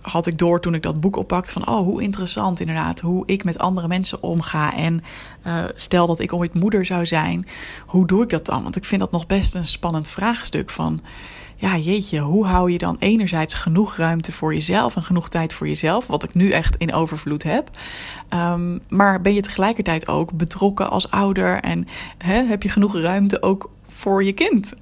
had 0.00 0.26
ik 0.26 0.38
door 0.38 0.60
toen 0.60 0.74
ik 0.74 0.82
dat 0.82 1.00
boek 1.00 1.16
oppakte 1.16 1.52
van 1.52 1.68
oh 1.68 1.78
hoe 1.78 2.02
interessant 2.02 2.60
inderdaad 2.60 3.00
hoe 3.00 3.22
ik 3.26 3.44
met 3.44 3.58
andere 3.58 3.88
mensen 3.88 4.22
omga 4.22 4.74
en 4.74 5.02
uh, 5.46 5.64
stel 5.74 6.06
dat 6.06 6.20
ik 6.20 6.32
ooit 6.32 6.54
moeder 6.54 6.86
zou 6.86 7.06
zijn 7.06 7.46
hoe 7.86 8.06
doe 8.06 8.22
ik 8.22 8.30
dat 8.30 8.46
dan 8.46 8.62
want 8.62 8.76
ik 8.76 8.84
vind 8.84 9.00
dat 9.00 9.10
nog 9.10 9.26
best 9.26 9.54
een 9.54 9.66
spannend 9.66 10.08
vraagstuk 10.08 10.70
van 10.70 11.00
ja, 11.58 11.76
jeetje, 11.76 12.20
hoe 12.20 12.46
hou 12.46 12.70
je 12.72 12.78
dan 12.78 12.96
enerzijds 12.98 13.54
genoeg 13.54 13.96
ruimte 13.96 14.32
voor 14.32 14.54
jezelf 14.54 14.96
en 14.96 15.02
genoeg 15.02 15.28
tijd 15.28 15.54
voor 15.54 15.68
jezelf, 15.68 16.06
wat 16.06 16.22
ik 16.22 16.34
nu 16.34 16.50
echt 16.50 16.76
in 16.76 16.92
overvloed 16.92 17.42
heb. 17.42 17.70
Um, 18.34 18.80
maar 18.88 19.20
ben 19.20 19.34
je 19.34 19.40
tegelijkertijd 19.40 20.08
ook 20.08 20.32
betrokken 20.32 20.90
als 20.90 21.10
ouder 21.10 21.60
en 21.60 21.88
hè, 22.18 22.44
heb 22.44 22.62
je 22.62 22.68
genoeg 22.68 22.96
ruimte 22.96 23.42
ook 23.42 23.70
voor 23.96 24.24
je 24.24 24.32
kind 24.32 24.72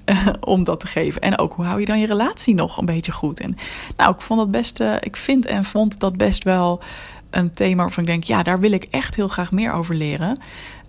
om 0.40 0.64
dat 0.64 0.80
te 0.80 0.86
geven. 0.86 1.20
En 1.20 1.38
ook 1.38 1.52
hoe 1.52 1.64
hou 1.64 1.80
je 1.80 1.86
dan 1.86 2.00
je 2.00 2.06
relatie 2.06 2.54
nog 2.54 2.78
een 2.78 2.86
beetje 2.86 3.12
goed? 3.12 3.40
En 3.40 3.56
nou, 3.96 4.14
ik 4.14 4.20
vond 4.20 4.40
dat 4.40 4.50
best, 4.50 4.80
uh, 4.80 4.94
ik 5.00 5.16
vind 5.16 5.46
en 5.46 5.64
vond 5.64 6.00
dat 6.00 6.16
best 6.16 6.44
wel 6.44 6.82
een 7.30 7.50
thema 7.50 7.82
waarvan 7.82 8.02
ik 8.02 8.08
denk, 8.08 8.24
ja, 8.24 8.42
daar 8.42 8.60
wil 8.60 8.72
ik 8.72 8.84
echt 8.84 9.14
heel 9.14 9.28
graag 9.28 9.52
meer 9.52 9.72
over 9.72 9.94
leren. 9.94 10.38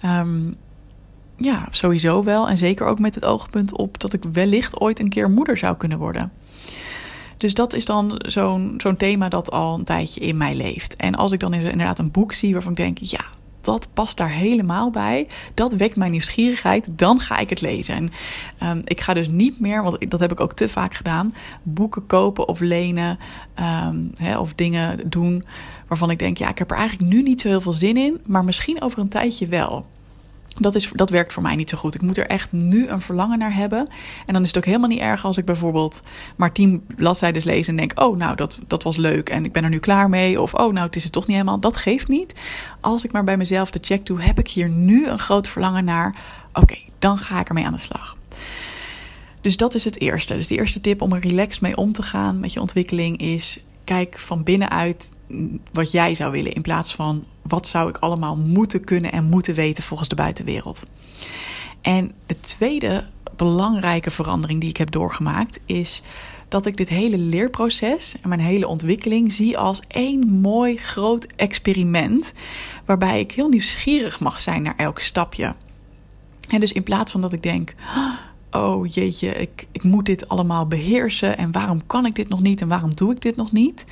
Um, 0.05 0.55
ja, 1.37 1.67
sowieso 1.71 2.23
wel. 2.23 2.49
En 2.49 2.57
zeker 2.57 2.85
ook 2.85 2.99
met 2.99 3.15
het 3.15 3.25
oogpunt 3.25 3.77
op 3.77 3.99
dat 3.99 4.13
ik 4.13 4.23
wellicht 4.31 4.79
ooit 4.79 4.99
een 4.99 5.09
keer 5.09 5.29
moeder 5.29 5.57
zou 5.57 5.77
kunnen 5.77 5.97
worden. 5.97 6.31
Dus 7.37 7.53
dat 7.53 7.73
is 7.73 7.85
dan 7.85 8.21
zo'n 8.27 8.73
zo'n 8.77 8.97
thema 8.97 9.29
dat 9.29 9.51
al 9.51 9.77
een 9.77 9.83
tijdje 9.83 10.19
in 10.19 10.37
mij 10.37 10.55
leeft. 10.55 10.95
En 10.95 11.15
als 11.15 11.31
ik 11.31 11.39
dan 11.39 11.53
inderdaad 11.53 11.99
een 11.99 12.11
boek 12.11 12.33
zie 12.33 12.53
waarvan 12.53 12.71
ik 12.71 12.77
denk, 12.77 12.97
ja, 12.97 13.25
dat 13.65 13.87
past 13.93 14.17
daar 14.17 14.31
helemaal 14.31 14.89
bij. 14.89 15.27
Dat 15.53 15.73
wekt 15.73 15.95
mijn 15.95 16.11
nieuwsgierigheid. 16.11 16.87
Dan 16.91 17.19
ga 17.19 17.37
ik 17.37 17.49
het 17.49 17.61
lezen. 17.61 17.95
En 17.95 18.11
um, 18.69 18.81
ik 18.85 19.01
ga 19.01 19.13
dus 19.13 19.27
niet 19.27 19.59
meer, 19.59 19.83
want 19.83 20.11
dat 20.11 20.19
heb 20.19 20.31
ik 20.31 20.39
ook 20.39 20.53
te 20.53 20.69
vaak 20.69 20.93
gedaan, 20.93 21.35
boeken 21.63 22.05
kopen 22.05 22.47
of 22.47 22.59
lenen 22.59 23.19
hè, 24.15 24.37
of 24.37 24.53
dingen 24.53 25.09
doen 25.09 25.43
waarvan 25.87 26.09
ik 26.09 26.19
denk, 26.19 26.37
ja, 26.37 26.49
ik 26.49 26.57
heb 26.57 26.71
er 26.71 26.77
eigenlijk 26.77 27.13
nu 27.13 27.21
niet 27.21 27.41
zo 27.41 27.47
heel 27.47 27.61
veel 27.61 27.73
zin 27.73 27.97
in, 27.97 28.21
maar 28.25 28.43
misschien 28.43 28.81
over 28.81 28.99
een 28.99 29.07
tijdje 29.07 29.47
wel. 29.47 29.85
Dat, 30.59 30.75
is, 30.75 30.91
dat 30.93 31.09
werkt 31.09 31.33
voor 31.33 31.43
mij 31.43 31.55
niet 31.55 31.69
zo 31.69 31.77
goed. 31.77 31.95
Ik 31.95 32.01
moet 32.01 32.17
er 32.17 32.27
echt 32.27 32.51
nu 32.51 32.87
een 32.87 32.99
verlangen 32.99 33.39
naar 33.39 33.55
hebben. 33.55 33.87
En 34.25 34.33
dan 34.33 34.41
is 34.41 34.47
het 34.47 34.57
ook 34.57 34.65
helemaal 34.65 34.89
niet 34.89 34.99
erg 34.99 35.25
als 35.25 35.37
ik 35.37 35.45
bijvoorbeeld 35.45 35.99
maar 36.35 36.51
tien 36.51 36.85
bladzijden 36.95 37.41
lees 37.45 37.67
en 37.67 37.75
denk: 37.75 37.99
Oh, 37.99 38.17
nou, 38.17 38.35
dat, 38.35 38.59
dat 38.67 38.83
was 38.83 38.97
leuk 38.97 39.29
en 39.29 39.45
ik 39.45 39.51
ben 39.51 39.63
er 39.63 39.69
nu 39.69 39.79
klaar 39.79 40.09
mee. 40.09 40.41
Of 40.41 40.53
oh, 40.53 40.73
nou, 40.73 40.85
het 40.85 40.95
is 40.95 41.03
het 41.03 41.11
toch 41.11 41.27
niet 41.27 41.35
helemaal. 41.35 41.59
Dat 41.59 41.77
geeft 41.77 42.07
niet. 42.07 42.33
Als 42.79 43.05
ik 43.05 43.11
maar 43.11 43.23
bij 43.23 43.37
mezelf 43.37 43.69
de 43.69 43.79
check 43.81 44.05
doe: 44.05 44.21
heb 44.21 44.39
ik 44.39 44.47
hier 44.47 44.69
nu 44.69 45.07
een 45.07 45.19
groot 45.19 45.47
verlangen 45.47 45.85
naar? 45.85 46.15
Oké, 46.53 46.77
dan 46.99 47.17
ga 47.17 47.39
ik 47.39 47.47
ermee 47.47 47.65
aan 47.65 47.73
de 47.73 47.79
slag. 47.79 48.15
Dus 49.41 49.57
dat 49.57 49.73
is 49.73 49.83
het 49.83 49.99
eerste. 49.99 50.35
Dus 50.35 50.47
de 50.47 50.55
eerste 50.55 50.81
tip 50.81 51.01
om 51.01 51.13
er 51.13 51.21
relaxed 51.21 51.61
mee 51.61 51.77
om 51.77 51.91
te 51.91 52.03
gaan 52.03 52.39
met 52.39 52.53
je 52.53 52.61
ontwikkeling 52.61 53.17
is: 53.17 53.59
kijk 53.85 54.19
van 54.19 54.43
binnenuit 54.43 55.13
wat 55.71 55.91
jij 55.91 56.15
zou 56.15 56.31
willen. 56.31 56.53
In 56.53 56.61
plaats 56.61 56.95
van 56.95 57.25
wat 57.41 57.67
zou 57.67 57.89
ik 57.89 57.97
allemaal 57.97 58.37
moeten 58.37 58.83
kunnen 58.83 59.11
en 59.11 59.23
moeten 59.23 59.53
weten 59.53 59.83
volgens 59.83 60.09
de 60.09 60.15
buitenwereld. 60.15 60.83
En 61.81 62.11
de 62.25 62.39
tweede 62.39 63.05
belangrijke 63.35 64.11
verandering 64.11 64.59
die 64.59 64.69
ik 64.69 64.77
heb 64.77 64.91
doorgemaakt 64.91 65.59
is 65.65 66.01
dat 66.47 66.65
ik 66.65 66.77
dit 66.77 66.89
hele 66.89 67.17
leerproces 67.17 68.15
en 68.21 68.29
mijn 68.29 68.41
hele 68.41 68.67
ontwikkeling 68.67 69.33
zie 69.33 69.57
als 69.57 69.81
één 69.87 70.27
mooi 70.27 70.77
groot 70.77 71.27
experiment. 71.35 72.33
Waarbij 72.85 73.19
ik 73.19 73.31
heel 73.31 73.49
nieuwsgierig 73.49 74.19
mag 74.19 74.39
zijn 74.39 74.61
naar 74.61 74.75
elk 74.77 74.99
stapje. 74.99 75.55
En 76.49 76.59
dus 76.59 76.71
in 76.71 76.83
plaats 76.83 77.11
van 77.11 77.21
dat 77.21 77.33
ik 77.33 77.43
denk 77.43 77.73
oh 78.55 78.87
jeetje, 78.87 79.27
ik, 79.27 79.67
ik 79.71 79.83
moet 79.83 80.05
dit 80.05 80.29
allemaal 80.29 80.67
beheersen 80.67 81.37
en 81.37 81.51
waarom 81.51 81.85
kan 81.85 82.05
ik 82.05 82.15
dit 82.15 82.29
nog 82.29 82.41
niet 82.41 82.61
en 82.61 82.67
waarom 82.67 82.95
doe 82.95 83.11
ik 83.11 83.21
dit 83.21 83.35
nog 83.35 83.51
niet? 83.51 83.85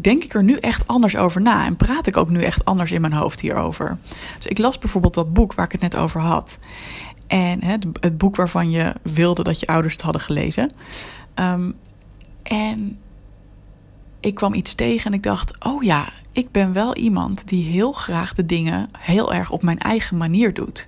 Denk 0.00 0.24
ik 0.24 0.34
er 0.34 0.44
nu 0.44 0.56
echt 0.56 0.86
anders 0.86 1.16
over 1.16 1.40
na 1.40 1.64
en 1.66 1.76
praat 1.76 2.06
ik 2.06 2.16
ook 2.16 2.30
nu 2.30 2.42
echt 2.42 2.64
anders 2.64 2.90
in 2.92 3.00
mijn 3.00 3.12
hoofd 3.12 3.40
hierover. 3.40 3.98
Dus 4.36 4.46
ik 4.46 4.58
las 4.58 4.78
bijvoorbeeld 4.78 5.14
dat 5.14 5.32
boek 5.32 5.54
waar 5.54 5.64
ik 5.64 5.72
het 5.72 5.80
net 5.80 5.96
over 5.96 6.20
had. 6.20 6.58
En 7.26 7.64
hè, 7.64 7.76
het 8.00 8.18
boek 8.18 8.36
waarvan 8.36 8.70
je 8.70 8.94
wilde 9.02 9.42
dat 9.42 9.60
je 9.60 9.66
ouders 9.66 9.92
het 9.92 10.02
hadden 10.02 10.22
gelezen. 10.22 10.70
Um, 11.34 11.74
en 12.42 12.98
ik 14.20 14.34
kwam 14.34 14.54
iets 14.54 14.74
tegen 14.74 15.06
en 15.06 15.16
ik 15.16 15.22
dacht: 15.22 15.64
oh 15.64 15.82
ja, 15.82 16.12
ik 16.32 16.50
ben 16.50 16.72
wel 16.72 16.96
iemand 16.96 17.48
die 17.48 17.64
heel 17.64 17.92
graag 17.92 18.34
de 18.34 18.46
dingen 18.46 18.90
heel 18.98 19.32
erg 19.32 19.50
op 19.50 19.62
mijn 19.62 19.78
eigen 19.78 20.16
manier 20.16 20.54
doet. 20.54 20.86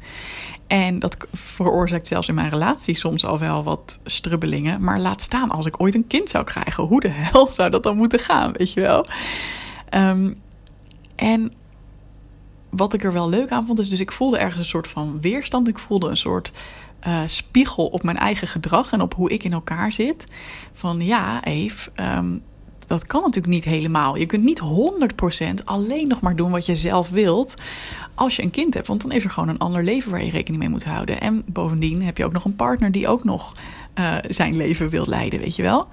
En 0.67 0.99
dat 0.99 1.17
veroorzaakt 1.33 2.07
zelfs 2.07 2.29
in 2.29 2.35
mijn 2.35 2.51
relatie 2.51 2.97
soms 2.97 3.25
al 3.25 3.39
wel 3.39 3.65
wat 3.65 4.01
strubbelingen. 4.05 4.83
Maar 4.83 5.01
laat 5.01 5.23
staan 5.23 5.51
als 5.51 5.67
ik 5.67 5.81
ooit 5.81 5.95
een 5.95 6.07
kind 6.07 6.31
zou 6.31 6.45
krijgen. 6.45 6.85
Hoe 6.85 7.01
de 7.01 7.09
hel 7.09 7.47
zou 7.47 7.71
dat 7.71 7.83
dan 7.83 7.97
moeten 7.97 8.19
gaan, 8.19 8.53
weet 8.53 8.73
je 8.73 8.81
wel? 8.81 9.07
Um, 9.91 10.41
en 11.17 11.53
wat 12.71 12.95
ik 12.95 13.05
er 13.05 13.13
wel 13.13 13.29
leuk 13.29 13.51
aan 13.51 13.67
vond, 13.67 13.79
is 13.79 13.89
dus 13.89 14.01
ik 14.01 14.13
voelde 14.13 14.39
ergens 14.39 14.59
een 14.59 14.65
soort 14.65 14.89
van 14.89 15.21
weerstand. 15.21 15.69
Ik 15.69 15.79
voelde 15.79 16.09
een 16.09 16.17
soort 16.17 16.53
uh, 17.07 17.21
spiegel 17.27 17.87
op 17.87 18.03
mijn 18.03 18.17
eigen 18.17 18.49
gedrag 18.49 18.93
en 18.93 19.01
op 19.01 19.15
hoe 19.15 19.31
ik 19.31 19.45
in 19.45 19.53
elkaar 19.53 19.93
zit. 19.93 20.27
Van 20.73 21.01
ja, 21.01 21.45
Eve, 21.45 21.91
um, 21.97 22.43
dat 22.87 23.07
kan 23.07 23.21
natuurlijk 23.21 23.55
niet 23.55 23.65
helemaal. 23.65 24.17
Je 24.17 24.27
kunt 24.27 24.45
niet 24.45 24.61
100% 25.61 25.65
alleen 25.65 26.09
nog 26.09 26.21
maar 26.21 26.37
doen 26.37 26.51
wat 26.51 26.67
je 26.67 26.77
zelf 26.77 27.11
wilt 27.11 27.55
als 28.15 28.37
je 28.37 28.43
een 28.43 28.51
kind 28.51 28.75
hebt. 28.75 28.87
Want 28.87 29.03
dan 29.03 29.13
is 29.13 29.25
er 29.25 29.31
gewoon 29.31 29.49
een 29.49 29.59
ander 29.59 29.85
leven 29.85 30.11
waar 30.11 30.25
je 30.25 30.31
rekening 30.31 30.63
mee 30.63 30.73
moet 30.73 30.85
houden. 30.85 31.21
En 31.21 31.43
bovendien 31.47 32.03
heb 32.03 32.17
je 32.17 32.25
ook 32.25 32.33
nog 32.33 32.45
een 32.45 32.57
partner 32.57 32.93
die 32.93 33.09
ook 33.09 33.25
nog 33.25 33.55
uh, 33.95 34.17
zijn 34.29 34.57
leven 34.57 34.89
wil 34.89 35.05
leiden, 35.07 35.41
weet 35.41 35.57
je 35.57 35.63
wel. 35.63 35.89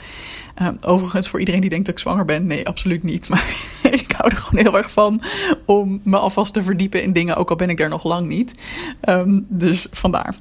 Uh, 0.61 0.67
overigens, 0.81 1.29
voor 1.29 1.39
iedereen 1.39 1.61
die 1.61 1.69
denkt 1.69 1.85
dat 1.85 1.95
ik 1.95 2.01
zwanger 2.01 2.25
ben, 2.25 2.45
nee, 2.45 2.67
absoluut 2.67 3.03
niet. 3.03 3.29
Maar 3.29 3.91
ik 3.91 4.11
hou 4.11 4.31
er 4.31 4.37
gewoon 4.37 4.63
heel 4.63 4.77
erg 4.77 4.91
van 4.91 5.21
om 5.65 6.01
me 6.03 6.17
alvast 6.17 6.53
te 6.53 6.63
verdiepen 6.63 7.03
in 7.03 7.13
dingen, 7.13 7.35
ook 7.35 7.49
al 7.49 7.55
ben 7.55 7.69
ik 7.69 7.79
er 7.79 7.89
nog 7.89 8.03
lang 8.03 8.27
niet. 8.27 8.63
Um, 9.09 9.45
dus 9.49 9.87
vandaar. 9.91 10.35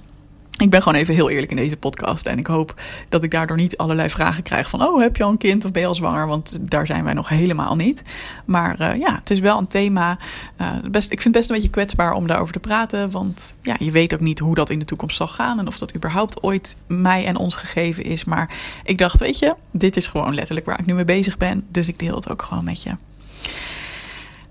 Ik 0.60 0.70
ben 0.70 0.82
gewoon 0.82 0.98
even 0.98 1.14
heel 1.14 1.30
eerlijk 1.30 1.50
in 1.50 1.56
deze 1.56 1.76
podcast. 1.76 2.26
En 2.26 2.38
ik 2.38 2.46
hoop 2.46 2.80
dat 3.08 3.22
ik 3.22 3.30
daardoor 3.30 3.56
niet 3.56 3.76
allerlei 3.76 4.10
vragen 4.10 4.42
krijg 4.42 4.68
van... 4.68 4.82
oh, 4.82 5.00
heb 5.00 5.16
je 5.16 5.24
al 5.24 5.30
een 5.30 5.38
kind 5.38 5.64
of 5.64 5.70
ben 5.70 5.82
je 5.82 5.88
al 5.88 5.94
zwanger? 5.94 6.26
Want 6.26 6.58
daar 6.60 6.86
zijn 6.86 7.04
wij 7.04 7.12
nog 7.12 7.28
helemaal 7.28 7.76
niet. 7.76 8.02
Maar 8.44 8.80
uh, 8.80 8.96
ja, 8.98 9.14
het 9.14 9.30
is 9.30 9.38
wel 9.38 9.58
een 9.58 9.66
thema. 9.66 10.18
Uh, 10.60 10.72
best, 10.90 11.12
ik 11.12 11.20
vind 11.20 11.24
het 11.24 11.32
best 11.32 11.48
een 11.48 11.54
beetje 11.54 11.70
kwetsbaar 11.70 12.12
om 12.12 12.26
daarover 12.26 12.52
te 12.52 12.60
praten. 12.60 13.10
Want 13.10 13.56
ja, 13.62 13.76
je 13.78 13.90
weet 13.90 14.14
ook 14.14 14.20
niet 14.20 14.38
hoe 14.38 14.54
dat 14.54 14.70
in 14.70 14.78
de 14.78 14.84
toekomst 14.84 15.16
zal 15.16 15.28
gaan... 15.28 15.58
en 15.58 15.66
of 15.66 15.78
dat 15.78 15.94
überhaupt 15.94 16.42
ooit 16.42 16.76
mij 16.86 17.26
en 17.26 17.36
ons 17.36 17.56
gegeven 17.56 18.04
is. 18.04 18.24
Maar 18.24 18.50
ik 18.84 18.98
dacht, 18.98 19.20
weet 19.20 19.38
je, 19.38 19.54
dit 19.70 19.96
is 19.96 20.06
gewoon 20.06 20.34
letterlijk 20.34 20.66
waar 20.66 20.80
ik 20.80 20.86
nu 20.86 20.94
mee 20.94 21.04
bezig 21.04 21.36
ben. 21.36 21.64
Dus 21.68 21.88
ik 21.88 21.98
deel 21.98 22.14
het 22.14 22.30
ook 22.30 22.42
gewoon 22.42 22.64
met 22.64 22.82
je. 22.82 22.90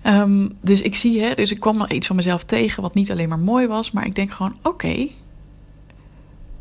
Um, 0.06 0.52
dus 0.60 0.82
ik 0.82 0.96
zie, 0.96 1.22
hè, 1.22 1.34
dus 1.34 1.50
ik 1.50 1.60
kwam 1.60 1.76
nog 1.76 1.88
iets 1.88 2.06
van 2.06 2.16
mezelf 2.16 2.44
tegen... 2.44 2.82
wat 2.82 2.94
niet 2.94 3.10
alleen 3.10 3.28
maar 3.28 3.38
mooi 3.38 3.66
was, 3.66 3.90
maar 3.90 4.06
ik 4.06 4.14
denk 4.14 4.32
gewoon, 4.32 4.56
oké... 4.62 5.08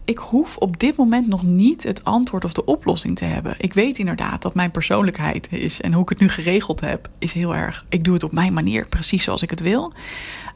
ik 0.10 0.18
hoef 0.18 0.58
op 0.58 0.80
dit 0.80 0.96
moment 0.96 1.28
nog 1.28 1.44
niet 1.44 1.84
het 1.84 2.04
antwoord 2.04 2.44
of 2.44 2.54
de 2.54 2.66
oplossing 2.66 3.16
te 3.16 3.26
hebben. 3.26 3.56
Ik 3.58 3.74
weet 3.74 4.00
inderdaad 4.00 4.42
dat 4.42 4.54
mijn 4.54 4.72
persoonlijkheid 4.72 5.52
is 5.52 5.82
en 5.82 5.94
hoe 5.94 6.02
ik 6.02 6.10
het 6.10 6.20
nu 6.20 6.30
geregeld 6.30 6.82
heb, 6.82 7.10
is 7.20 7.34
heel 7.34 7.56
erg. 7.56 7.86
Ik 7.90 8.04
doe 8.04 8.14
het 8.14 8.24
op 8.24 8.32
mijn 8.32 8.54
manier, 8.54 8.88
precies 8.88 9.24
zoals 9.24 9.42
ik 9.42 9.50
het 9.50 9.60
wil. 9.60 9.94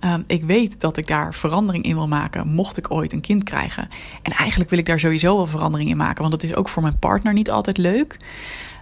Um, 0.05 0.23
ik 0.27 0.43
weet 0.43 0.79
dat 0.79 0.97
ik 0.97 1.07
daar 1.07 1.33
verandering 1.33 1.85
in 1.85 1.95
wil 1.95 2.07
maken, 2.07 2.47
mocht 2.47 2.77
ik 2.77 2.91
ooit 2.91 3.13
een 3.13 3.21
kind 3.21 3.43
krijgen. 3.43 3.87
En 4.21 4.31
eigenlijk 4.31 4.69
wil 4.69 4.79
ik 4.79 4.85
daar 4.85 4.99
sowieso 4.99 5.35
wel 5.35 5.45
verandering 5.45 5.89
in 5.89 5.97
maken, 5.97 6.21
want 6.21 6.41
dat 6.41 6.49
is 6.49 6.55
ook 6.55 6.69
voor 6.69 6.81
mijn 6.81 6.99
partner 6.99 7.33
niet 7.33 7.51
altijd 7.51 7.77
leuk. 7.77 8.17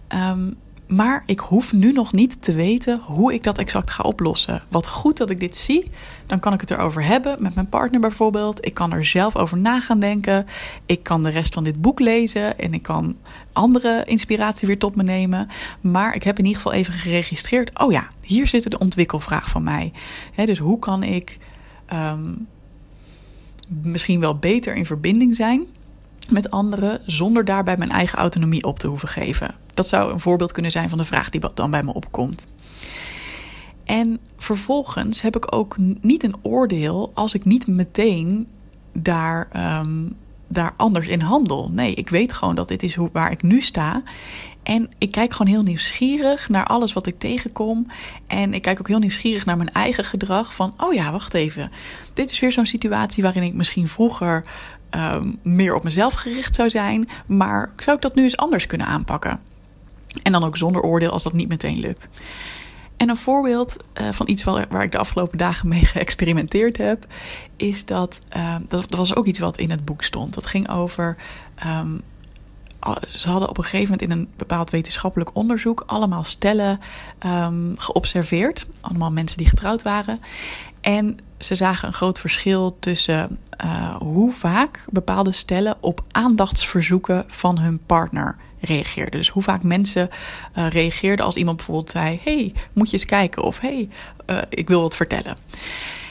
Um, 0.10 0.56
maar 0.91 1.24
ik 1.25 1.39
hoef 1.39 1.74
nu 1.74 1.91
nog 1.91 2.13
niet 2.13 2.41
te 2.41 2.53
weten 2.53 3.00
hoe 3.03 3.33
ik 3.33 3.43
dat 3.43 3.57
exact 3.57 3.91
ga 3.91 4.03
oplossen. 4.03 4.63
Wat 4.69 4.88
goed 4.88 5.17
dat 5.17 5.29
ik 5.29 5.39
dit 5.39 5.55
zie, 5.55 5.89
dan 6.25 6.39
kan 6.39 6.53
ik 6.53 6.62
het 6.62 6.71
erover 6.71 7.03
hebben 7.03 7.38
met 7.39 7.55
mijn 7.55 7.69
partner 7.69 8.00
bijvoorbeeld. 8.00 8.65
Ik 8.65 8.74
kan 8.74 8.93
er 8.93 9.05
zelf 9.05 9.36
over 9.36 9.57
na 9.57 9.81
gaan 9.81 10.00
denken. 10.00 10.45
Ik 10.86 11.03
kan 11.03 11.24
de 11.24 11.29
rest 11.29 11.53
van 11.53 11.63
dit 11.63 11.81
boek 11.81 12.00
lezen 12.00 12.60
en 12.60 12.74
ik 12.74 12.81
kan 12.81 13.17
andere 13.53 14.03
inspiratie 14.05 14.67
weer 14.67 14.79
tot 14.79 14.95
me 14.95 15.03
nemen. 15.03 15.48
Maar 15.81 16.15
ik 16.15 16.24
heb 16.24 16.38
in 16.38 16.45
ieder 16.45 16.62
geval 16.62 16.77
even 16.77 16.93
geregistreerd. 16.93 17.79
Oh 17.79 17.91
ja, 17.91 18.07
hier 18.21 18.48
zit 18.48 18.71
de 18.71 18.79
ontwikkelvraag 18.79 19.50
van 19.50 19.63
mij. 19.63 19.93
dus 20.36 20.60
hoe 20.60 20.79
kan 20.79 21.03
ik 21.03 21.38
um, 21.93 22.48
misschien 23.67 24.19
wel 24.19 24.38
beter 24.38 24.75
in 24.75 24.86
verbinding 24.86 25.36
zijn 25.36 25.67
met 26.30 26.51
anderen 26.51 27.01
zonder 27.06 27.46
daarbij 27.46 27.78
mijn 27.78 27.92
eigen 27.92 28.18
autonomie 28.20 28.63
op 28.63 28.80
te 28.80 28.88
hoeven 28.88 29.08
geven. 29.08 29.56
Dat 29.74 29.88
zou 29.88 30.12
een 30.12 30.20
voorbeeld 30.20 30.51
kunnen 30.51 30.72
zijn 30.72 30.90
van 30.90 30.98
de 30.98 31.06
vraag 31.06 31.30
die 31.30 31.42
dan 31.54 31.72
bij 31.72 31.84
me 31.84 31.94
opkomt. 31.94 32.48
En 33.84 34.20
vervolgens 34.38 35.22
heb 35.22 35.36
ik 35.36 35.56
ook 35.56 35.75
niet 36.01 36.24
een 36.24 36.36
oordeel 36.42 37.12
als 37.13 37.34
ik 37.34 37.46
niet 37.46 37.68
meteen 37.68 38.48
daar, 38.94 39.48
um, 39.80 40.16
daar 40.48 40.74
anders 40.78 41.08
in 41.08 41.22
handel. 41.22 41.70
Nee, 41.72 41.94
ik 41.94 42.10
weet 42.10 42.34
gewoon 42.34 42.56
dat 42.56 42.68
dit 42.68 42.84
is 42.84 42.96
hoe, 42.96 43.10
waar 43.13 43.32
ik 43.32 43.42
nu 43.42 43.62
sta. 43.62 44.04
En 44.63 44.90
ik 44.98 45.12
kijk 45.12 45.34
gewoon 45.34 45.54
heel 45.54 45.63
nieuwsgierig 45.63 46.50
naar 46.50 46.66
alles 46.66 46.94
wat 46.94 47.08
ik 47.08 47.20
tegenkom. 47.20 47.88
En 48.28 48.54
ik 48.54 48.62
kijk 48.62 48.80
ook 48.80 48.88
heel 48.88 49.00
nieuwsgierig 49.00 49.46
naar 49.46 49.58
mijn 49.58 49.72
eigen 49.72 50.04
gedrag. 50.04 50.56
Van, 50.56 50.74
oh 50.78 50.94
ja, 50.94 51.12
wacht 51.12 51.34
even. 51.34 51.72
Dit 52.13 52.32
is 52.32 52.40
weer 52.40 52.51
zo'n 52.51 52.66
situatie 52.66 53.24
waarin 53.24 53.44
ik 53.44 53.54
misschien 53.54 53.88
vroeger 53.88 54.44
um, 54.95 55.39
meer 55.41 55.75
op 55.75 55.83
mezelf 55.83 56.13
gericht 56.13 56.55
zou 56.55 56.69
zijn. 56.69 57.10
Maar 57.25 57.71
zou 57.77 57.95
ik 57.95 58.01
dat 58.01 58.15
nu 58.15 58.24
eens 58.24 58.38
anders 58.38 58.65
kunnen 58.65 58.88
aanpakken? 58.88 59.39
En 60.24 60.31
dan 60.31 60.43
ook 60.43 60.57
zonder 60.57 60.81
oordeel 60.81 61.12
als 61.12 61.24
dat 61.24 61.33
niet 61.33 61.48
meteen 61.48 61.79
lukt. 61.79 62.10
En 62.98 63.10
een 63.10 63.17
voorbeeld 63.17 63.77
uh, 64.01 64.12
van 64.12 64.29
iets 64.29 64.43
waar, 64.43 64.65
waar, 64.69 64.83
ik 64.83 64.91
de 64.91 64.98
afgelopen 64.98 65.38
dagen 65.38 65.67
mee 65.67 65.86
geëxperimenteerd 65.95 66.77
heb, 66.77 67.05
is 67.55 67.86
dat, 67.86 68.19
uh, 68.38 68.55
dat, 68.67 68.95
was 68.95 69.15
ook 69.15 69.25
iets 69.25 69.39
wat 69.39 69.57
in 69.57 69.69
het 69.69 69.86
boek 69.86 70.03
stond. 70.03 70.33
Dat 70.33 70.45
ging 70.45 70.69
over 70.69 71.17
um, 71.65 72.01
ze 73.07 73.29
hadden 73.29 73.50
op 73.50 73.57
een 73.57 73.63
gegeven 73.63 73.91
moment 73.91 74.01
in 74.01 74.12
een 74.12 74.29
bepaald 74.38 74.69
wetenschappelijk 74.69 75.29
onderzoek 75.33 75.83
allemaal 75.86 76.24
stellen 76.24 76.79
geobserveerd. 77.75 78.67
Allemaal 78.81 79.12
mensen 79.12 79.38
die 79.38 79.48
getrouwd 79.48 79.81
waren. 79.81 80.19
En 80.82 81.18
ze 81.40 81.56
zagen 81.56 81.88
een 81.88 81.94
groot 81.94 82.20
verschil 82.20 82.78
tussen 82.80 83.40
uh, 83.66 83.96
hoe 83.96 84.32
vaak 84.32 84.86
bepaalde 84.90 85.32
stellen 85.32 85.78
op 85.80 86.04
aandachtsverzoeken 86.12 87.24
van 87.28 87.60
hun 87.60 87.86
partner 87.86 88.38
reageerden. 88.60 89.20
Dus 89.20 89.30
hoe 89.30 89.44
vaak 89.44 89.64
mensen 89.64 90.10
uh, 90.58 90.70
reageerden 90.70 91.26
als 91.26 91.36
iemand 91.36 91.58
bijvoorbeeld 91.58 91.92
zei: 91.92 92.20
Hey, 92.24 92.54
moet 92.74 92.90
je 92.90 92.94
eens 92.94 93.06
kijken? 93.06 93.44
Of 93.44 93.60
Hey, 93.60 93.90
uh, 94.28 94.38
ik 94.50 94.68
wil 94.68 94.82
wat 94.82 94.96
vertellen. 94.96 95.38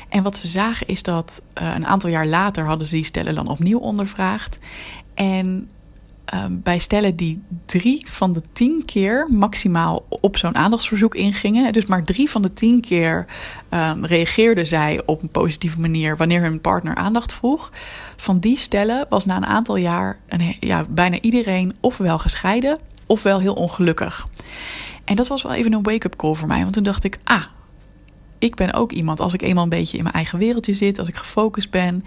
En 0.08 0.22
wat 0.22 0.36
ze 0.36 0.46
zagen 0.46 0.86
is 0.86 1.02
dat 1.02 1.42
een 1.54 1.86
aantal 1.86 2.10
jaar 2.10 2.26
later 2.26 2.64
hadden 2.64 2.86
ze 2.86 2.94
die 2.94 3.04
stellen 3.04 3.34
dan 3.34 3.48
opnieuw 3.48 3.78
ondervraagd. 3.78 4.58
En 5.14 5.68
um, 6.34 6.60
bij 6.62 6.78
stellen 6.78 7.16
die 7.16 7.42
drie 7.66 8.06
van 8.08 8.32
de 8.32 8.42
tien 8.52 8.84
keer 8.84 9.26
maximaal 9.30 10.06
op 10.08 10.36
zo'n 10.36 10.56
aandachtsverzoek 10.56 11.14
ingingen. 11.14 11.72
Dus 11.72 11.86
maar 11.86 12.04
drie 12.04 12.30
van 12.30 12.42
de 12.42 12.52
tien 12.52 12.80
keer 12.80 13.26
um, 13.70 14.04
reageerden 14.04 14.66
zij 14.66 15.02
op 15.06 15.22
een 15.22 15.30
positieve 15.30 15.80
manier 15.80 16.16
wanneer 16.16 16.40
hun 16.40 16.60
partner 16.60 16.94
aandacht 16.94 17.32
vroeg. 17.32 17.72
Van 18.16 18.38
die 18.38 18.58
stellen 18.58 19.06
was 19.08 19.24
na 19.24 19.36
een 19.36 19.46
aantal 19.46 19.76
jaar 19.76 20.18
een, 20.28 20.56
ja, 20.60 20.84
bijna 20.90 21.20
iedereen 21.20 21.74
ofwel 21.80 22.18
gescheiden 22.18 22.78
ofwel 23.10 23.40
heel 23.40 23.54
ongelukkig. 23.54 24.28
En 25.04 25.16
dat 25.16 25.28
was 25.28 25.42
wel 25.42 25.52
even 25.52 25.72
een 25.72 25.82
wake-up 25.82 26.16
call 26.16 26.34
voor 26.34 26.48
mij. 26.48 26.62
Want 26.62 26.72
toen 26.72 26.82
dacht 26.82 27.04
ik, 27.04 27.18
ah, 27.24 27.44
ik 28.38 28.54
ben 28.54 28.72
ook 28.72 28.92
iemand. 28.92 29.20
Als 29.20 29.34
ik 29.34 29.42
eenmaal 29.42 29.62
een 29.62 29.68
beetje 29.68 29.96
in 29.96 30.02
mijn 30.02 30.14
eigen 30.14 30.38
wereldje 30.38 30.74
zit, 30.74 30.98
als 30.98 31.08
ik 31.08 31.16
gefocust 31.16 31.70
ben, 31.70 32.04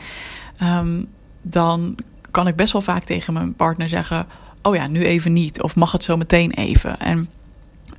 um, 0.61 1.07
dan 1.41 1.97
kan 2.33 2.47
ik 2.47 2.55
best 2.55 2.73
wel 2.73 2.81
vaak 2.81 3.03
tegen 3.03 3.33
mijn 3.33 3.55
partner 3.55 3.89
zeggen: 3.89 4.27
Oh 4.61 4.75
ja, 4.75 4.87
nu 4.87 5.05
even 5.05 5.33
niet. 5.33 5.61
Of 5.61 5.75
mag 5.75 5.91
het 5.91 6.03
zo 6.03 6.17
meteen 6.17 6.51
even. 6.51 6.99
En 6.99 7.29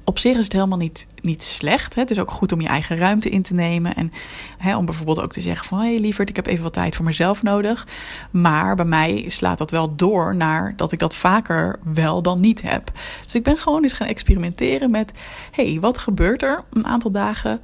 op 0.04 0.18
zich 0.18 0.36
is 0.36 0.44
het 0.44 0.52
helemaal 0.52 0.78
niet, 0.78 1.06
niet 1.20 1.42
slecht. 1.42 1.94
Hè? 1.94 2.00
Het 2.00 2.10
is 2.10 2.18
ook 2.18 2.30
goed 2.30 2.52
om 2.52 2.60
je 2.60 2.68
eigen 2.68 2.96
ruimte 2.96 3.28
in 3.28 3.42
te 3.42 3.52
nemen. 3.52 3.96
En 3.96 4.12
hè, 4.58 4.76
om 4.76 4.84
bijvoorbeeld 4.84 5.20
ook 5.20 5.32
te 5.32 5.40
zeggen 5.40 5.66
van... 5.66 5.78
hey, 5.78 5.98
lieverd, 5.98 6.28
ik 6.28 6.36
heb 6.36 6.46
even 6.46 6.62
wat 6.62 6.72
tijd 6.72 6.96
voor 6.96 7.04
mezelf 7.04 7.42
nodig. 7.42 7.86
Maar 8.30 8.76
bij 8.76 8.84
mij 8.84 9.24
slaat 9.28 9.58
dat 9.58 9.70
wel 9.70 9.96
door 9.96 10.36
naar 10.36 10.72
dat 10.76 10.92
ik 10.92 10.98
dat 10.98 11.14
vaker 11.14 11.78
wel 11.94 12.22
dan 12.22 12.40
niet 12.40 12.62
heb. 12.62 12.90
Dus 13.24 13.34
ik 13.34 13.42
ben 13.42 13.56
gewoon 13.56 13.82
eens 13.82 13.92
gaan 13.92 14.06
experimenteren 14.06 14.90
met... 14.90 15.12
hey, 15.50 15.78
wat 15.80 15.98
gebeurt 15.98 16.42
er 16.42 16.64
een 16.70 16.86
aantal 16.86 17.10
dagen 17.10 17.60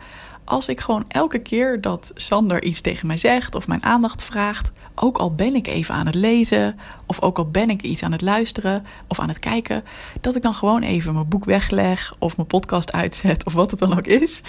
als 0.50 0.69
ik 0.69 0.80
gewoon 0.80 1.04
elke 1.09 1.38
keer 1.38 1.80
dat 1.80 2.11
Sander 2.14 2.62
iets 2.62 2.80
tegen 2.80 3.07
mij 3.07 3.16
zegt 3.16 3.54
of 3.54 3.66
mijn 3.66 3.83
aandacht 3.83 4.23
vraagt, 4.23 4.71
ook 4.95 5.19
al 5.19 5.35
ben 5.35 5.54
ik 5.54 5.66
even 5.66 5.95
aan 5.95 6.07
het 6.07 6.14
lezen 6.14 6.78
of 7.07 7.23
ook 7.23 7.38
al 7.38 7.50
ben 7.50 7.71
ik 7.71 7.83
iets 7.83 8.02
aan 8.02 8.12
het 8.12 8.21
luisteren 8.21 8.87
of 9.09 9.21
aan 9.21 9.28
het 9.28 9.38
kijken, 9.38 9.85
dat 10.21 10.37
ik 10.37 10.42
dan 10.42 10.54
gewoon 10.54 10.83
even 10.83 11.14
mijn 11.14 11.28
boek 11.28 11.45
wegleg 11.45 12.14
of 12.19 12.37
mijn 12.37 12.49
podcast 12.49 12.92
uitzet 12.92 13.45
of 13.45 13.52
wat 13.52 13.71
het 13.71 13.80
dan 13.80 13.97
ook 13.97 14.07
is. 14.07 14.40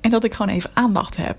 En 0.00 0.10
dat 0.10 0.24
ik 0.24 0.34
gewoon 0.34 0.54
even 0.54 0.70
aandacht 0.74 1.16
heb. 1.16 1.36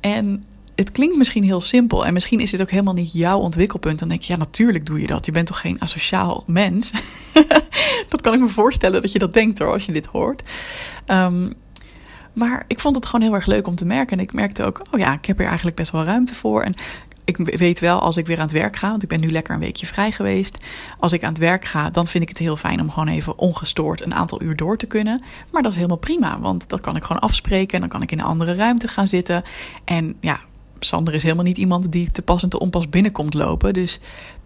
En 0.00 0.44
het 0.74 0.90
klinkt 0.90 1.16
misschien 1.16 1.44
heel 1.44 1.60
simpel 1.60 2.06
en 2.06 2.12
misschien 2.12 2.40
is 2.40 2.50
dit 2.50 2.60
ook 2.60 2.70
helemaal 2.70 2.94
niet 2.94 3.12
jouw 3.12 3.38
ontwikkelpunt. 3.38 3.98
Dan 3.98 4.08
denk 4.08 4.22
je, 4.22 4.32
ja, 4.32 4.38
natuurlijk 4.38 4.86
doe 4.86 5.00
je 5.00 5.06
dat. 5.06 5.26
Je 5.26 5.32
bent 5.32 5.46
toch 5.46 5.60
geen 5.60 5.80
asociaal 5.80 6.44
mens? 6.46 6.90
dat 8.08 8.20
kan 8.20 8.34
ik 8.34 8.40
me 8.40 8.48
voorstellen 8.48 9.02
dat 9.02 9.12
je 9.12 9.18
dat 9.18 9.32
denkt 9.32 9.58
hoor, 9.58 9.72
als 9.72 9.86
je 9.86 9.92
dit 9.92 10.06
hoort. 10.06 10.42
Um, 11.06 11.54
maar 12.40 12.64
ik 12.66 12.80
vond 12.80 12.94
het 12.94 13.06
gewoon 13.06 13.26
heel 13.26 13.34
erg 13.34 13.46
leuk 13.46 13.66
om 13.66 13.74
te 13.74 13.84
merken. 13.84 14.18
En 14.18 14.22
ik 14.22 14.32
merkte 14.32 14.64
ook, 14.64 14.82
oh 14.90 15.00
ja, 15.00 15.12
ik 15.12 15.26
heb 15.26 15.36
hier 15.36 15.46
eigenlijk 15.46 15.76
best 15.76 15.92
wel 15.92 16.04
ruimte 16.04 16.34
voor. 16.34 16.62
En 16.62 16.74
ik 17.24 17.36
weet 17.36 17.80
wel, 17.80 18.00
als 18.00 18.16
ik 18.16 18.26
weer 18.26 18.36
aan 18.36 18.42
het 18.42 18.52
werk 18.52 18.76
ga, 18.76 18.90
want 18.90 19.02
ik 19.02 19.08
ben 19.08 19.20
nu 19.20 19.30
lekker 19.30 19.54
een 19.54 19.60
weekje 19.60 19.86
vrij 19.86 20.12
geweest. 20.12 20.64
Als 20.98 21.12
ik 21.12 21.22
aan 21.22 21.28
het 21.28 21.38
werk 21.38 21.64
ga, 21.64 21.90
dan 21.90 22.06
vind 22.06 22.22
ik 22.22 22.28
het 22.28 22.38
heel 22.38 22.56
fijn 22.56 22.80
om 22.80 22.90
gewoon 22.90 23.08
even 23.08 23.38
ongestoord 23.38 24.04
een 24.04 24.14
aantal 24.14 24.42
uur 24.42 24.56
door 24.56 24.76
te 24.76 24.86
kunnen. 24.86 25.22
Maar 25.50 25.62
dat 25.62 25.70
is 25.70 25.76
helemaal 25.76 25.98
prima, 25.98 26.40
want 26.40 26.68
dan 26.68 26.80
kan 26.80 26.96
ik 26.96 27.04
gewoon 27.04 27.22
afspreken 27.22 27.74
en 27.74 27.80
dan 27.80 27.88
kan 27.88 28.02
ik 28.02 28.12
in 28.12 28.18
een 28.18 28.24
andere 28.24 28.54
ruimte 28.54 28.88
gaan 28.88 29.08
zitten. 29.08 29.42
En 29.84 30.16
ja, 30.20 30.40
Sander 30.80 31.14
is 31.14 31.22
helemaal 31.22 31.44
niet 31.44 31.56
iemand 31.56 31.92
die 31.92 32.10
te 32.10 32.22
pas 32.22 32.42
en 32.42 32.48
te 32.48 32.58
onpas 32.58 32.88
binnenkomt 32.88 33.34
lopen. 33.34 33.74
Dus 33.74 34.00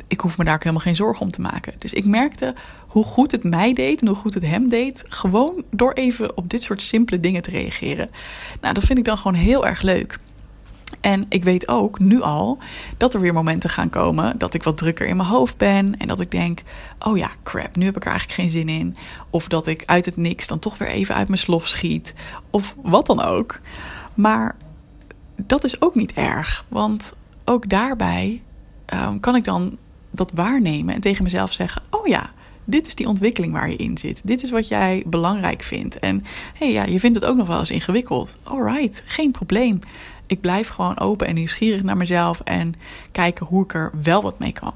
ik 0.09 0.21
hoef 0.21 0.39
me 0.39 0.45
daar 0.45 0.55
ook 0.55 0.63
helemaal 0.63 0.85
geen 0.85 0.97
zorgen 0.97 1.23
om 1.23 1.31
te 1.31 1.41
maken. 1.41 1.75
Dus 1.79 1.93
ik 1.93 2.05
merkte 2.05 2.55
hoe 2.87 3.05
goed 3.05 3.31
het 3.33 3.45
mij 3.45 3.73
deed 3.73 4.01
en 4.01 4.07
hoe 4.07 4.17
goed 4.17 4.35
het 4.35 4.47
hem 4.47 4.69
deed. 4.69 5.05
Gewoon 5.09 5.65
door 5.71 5.93
even 5.93 6.37
op 6.37 6.51
dit 6.51 6.63
soort 6.63 6.83
simpele 6.83 7.21
dingen 7.21 7.43
te 7.43 7.51
reageren. 7.51 8.11
Nou, 8.61 8.75
dat 8.75 8.85
vind 8.85 8.99
ik 8.99 9.05
dan 9.05 9.17
gewoon 9.17 9.35
heel 9.35 9.67
erg 9.67 9.83
leuk. 9.83 10.19
En 11.01 11.27
ik 11.29 11.45
weet 11.45 11.69
ook 11.69 11.99
nu 11.99 12.23
al 12.23 12.59
dat 12.97 13.15
er 13.15 13.21
weer 13.21 13.33
momenten 13.33 13.71
gaan 13.71 13.91
komen 13.91 14.39
dat 14.39 14.55
ik 14.55 14.63
wat 14.63 14.77
drukker 14.77 15.07
in 15.07 15.17
mijn 15.17 15.29
hoofd 15.29 15.57
ben. 15.57 15.99
En 15.99 16.07
dat 16.07 16.21
ik 16.21 16.31
denk: 16.31 16.63
oh 16.99 17.17
ja, 17.17 17.31
crap, 17.43 17.77
nu 17.77 17.85
heb 17.85 17.97
ik 17.97 18.05
er 18.05 18.11
eigenlijk 18.11 18.41
geen 18.41 18.51
zin 18.51 18.69
in. 18.69 18.97
Of 19.31 19.49
dat 19.49 19.67
ik 19.67 19.83
uit 19.87 20.05
het 20.05 20.17
niks 20.17 20.47
dan 20.47 20.59
toch 20.59 20.79
weer 20.79 20.89
even 20.89 21.15
uit 21.15 21.29
mijn 21.29 21.41
slof 21.41 21.67
schiet. 21.67 22.15
Of 22.51 22.75
wat 22.83 23.07
dan 23.07 23.23
ook. 23.23 23.61
Maar 24.15 24.57
dat 25.37 25.65
is 25.65 25.81
ook 25.81 25.95
niet 25.95 26.13
erg. 26.13 26.65
Want 26.69 27.13
ook 27.45 27.69
daarbij 27.69 28.43
um, 28.95 29.21
kan 29.21 29.37
ik 29.37 29.45
dan 29.45 29.79
dat 30.11 30.33
waarnemen 30.35 30.95
en 30.95 31.01
tegen 31.01 31.25
mezelf 31.25 31.53
zeggen: 31.53 31.83
Oh 31.91 32.07
ja, 32.07 32.31
dit 32.65 32.87
is 32.87 32.95
die 32.95 33.09
ontwikkeling 33.09 33.53
waar 33.53 33.71
je 33.71 33.77
in 33.77 33.99
zit. 33.99 34.21
Dit 34.25 34.43
is 34.43 34.51
wat 34.51 34.69
jij 34.69 35.03
belangrijk 35.07 35.63
vindt. 35.63 35.99
En 35.99 36.25
hey, 36.55 36.73
ja, 36.73 36.85
je 36.85 37.01
vindt 37.01 37.21
het 37.21 37.25
ook 37.25 37.37
nog 37.37 37.47
wel 37.47 37.59
eens 37.59 37.71
ingewikkeld. 37.71 38.39
Alright, 38.43 39.03
geen 39.05 39.31
probleem. 39.31 39.81
Ik 40.27 40.41
blijf 40.41 40.69
gewoon 40.69 40.99
open 40.99 41.27
en 41.27 41.35
nieuwsgierig 41.35 41.83
naar 41.83 41.97
mezelf 41.97 42.41
en 42.41 42.75
kijken 43.13 43.47
hoe 43.47 43.65
ik 43.65 43.75
er 43.75 43.93
wel 44.03 44.23
wat 44.23 44.39
mee 44.39 44.53
kan. 44.53 44.73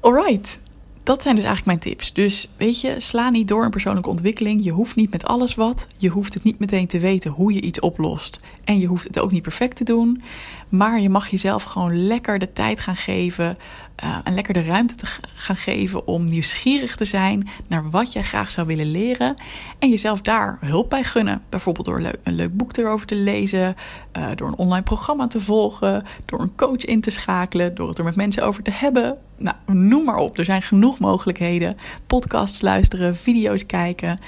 Alright, 0.00 0.58
dat 1.06 1.22
zijn 1.22 1.34
dus 1.34 1.44
eigenlijk 1.44 1.82
mijn 1.82 1.94
tips. 1.94 2.12
Dus 2.12 2.48
weet 2.56 2.80
je, 2.80 3.00
sla 3.00 3.30
niet 3.30 3.48
door 3.48 3.64
in 3.64 3.70
persoonlijke 3.70 4.08
ontwikkeling. 4.08 4.64
Je 4.64 4.70
hoeft 4.70 4.96
niet 4.96 5.10
met 5.10 5.24
alles 5.24 5.54
wat. 5.54 5.86
Je 5.96 6.08
hoeft 6.08 6.34
het 6.34 6.42
niet 6.42 6.58
meteen 6.58 6.86
te 6.86 6.98
weten 6.98 7.30
hoe 7.30 7.52
je 7.52 7.60
iets 7.60 7.80
oplost. 7.80 8.40
En 8.64 8.78
je 8.78 8.86
hoeft 8.86 9.04
het 9.04 9.18
ook 9.18 9.30
niet 9.30 9.42
perfect 9.42 9.76
te 9.76 9.84
doen. 9.84 10.22
Maar 10.68 11.00
je 11.00 11.08
mag 11.08 11.28
jezelf 11.28 11.62
gewoon 11.62 12.06
lekker 12.06 12.38
de 12.38 12.52
tijd 12.52 12.80
gaan 12.80 12.96
geven. 12.96 13.58
Uh, 14.04 14.16
en 14.24 14.34
lekker 14.34 14.54
de 14.54 14.62
ruimte 14.62 14.94
te 14.94 15.06
gaan 15.34 15.56
geven 15.56 16.06
om 16.06 16.24
nieuwsgierig 16.24 16.96
te 16.96 17.04
zijn 17.04 17.48
naar 17.68 17.90
wat 17.90 18.12
jij 18.12 18.22
graag 18.22 18.50
zou 18.50 18.66
willen 18.66 18.90
leren. 18.90 19.34
En 19.78 19.88
jezelf 19.88 20.20
daar 20.20 20.58
hulp 20.60 20.90
bij 20.90 21.04
gunnen. 21.04 21.42
Bijvoorbeeld 21.48 21.86
door 21.86 22.12
een 22.22 22.34
leuk 22.34 22.56
boek 22.56 22.76
erover 22.76 23.06
te 23.06 23.14
lezen. 23.14 23.76
Uh, 24.16 24.26
door 24.34 24.48
een 24.48 24.56
online 24.56 24.82
programma 24.82 25.26
te 25.26 25.40
volgen. 25.40 26.04
Door 26.24 26.40
een 26.40 26.54
coach 26.54 26.84
in 26.84 27.00
te 27.00 27.10
schakelen. 27.10 27.74
Door 27.74 27.88
het 27.88 27.98
er 27.98 28.04
met 28.04 28.16
mensen 28.16 28.44
over 28.44 28.62
te 28.62 28.70
hebben. 28.70 29.18
Nou, 29.36 29.56
noem 29.66 30.04
maar 30.04 30.16
op. 30.16 30.38
Er 30.38 30.44
zijn 30.44 30.62
genoeg 30.62 30.98
mogelijkheden. 30.98 31.76
Podcasts 32.06 32.60
luisteren, 32.60 33.16
video's 33.16 33.66
kijken. 33.66 34.18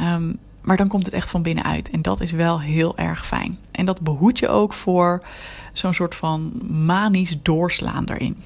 Um, 0.00 0.38
maar 0.62 0.76
dan 0.76 0.88
komt 0.88 1.04
het 1.04 1.14
echt 1.14 1.30
van 1.30 1.42
binnenuit. 1.42 1.90
En 1.90 2.02
dat 2.02 2.20
is 2.20 2.30
wel 2.30 2.60
heel 2.60 2.96
erg 2.96 3.26
fijn. 3.26 3.58
En 3.70 3.86
dat 3.86 4.00
behoedt 4.00 4.38
je 4.38 4.48
ook 4.48 4.72
voor 4.72 5.24
zo'n 5.72 5.94
soort 5.94 6.14
van 6.14 6.52
manisch 6.84 7.36
doorslaan 7.42 8.04
daarin. 8.04 8.36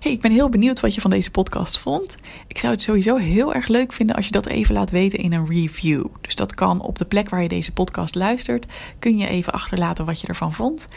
Hey, 0.00 0.12
ik 0.12 0.20
ben 0.20 0.30
heel 0.30 0.48
benieuwd 0.48 0.80
wat 0.80 0.94
je 0.94 1.00
van 1.00 1.10
deze 1.10 1.30
podcast 1.30 1.78
vond. 1.78 2.16
Ik 2.46 2.58
zou 2.58 2.72
het 2.72 2.82
sowieso 2.82 3.16
heel 3.16 3.54
erg 3.54 3.68
leuk 3.68 3.92
vinden 3.92 4.16
als 4.16 4.26
je 4.26 4.32
dat 4.32 4.46
even 4.46 4.74
laat 4.74 4.90
weten 4.90 5.18
in 5.18 5.32
een 5.32 5.46
review. 5.46 6.04
Dus 6.20 6.34
dat 6.34 6.54
kan 6.54 6.80
op 6.80 6.98
de 6.98 7.04
plek 7.04 7.28
waar 7.28 7.42
je 7.42 7.48
deze 7.48 7.72
podcast 7.72 8.14
luistert. 8.14 8.66
Kun 8.98 9.18
je 9.18 9.28
even 9.28 9.52
achterlaten 9.52 10.04
wat 10.04 10.20
je 10.20 10.26
ervan 10.26 10.52
vond. 10.52 10.88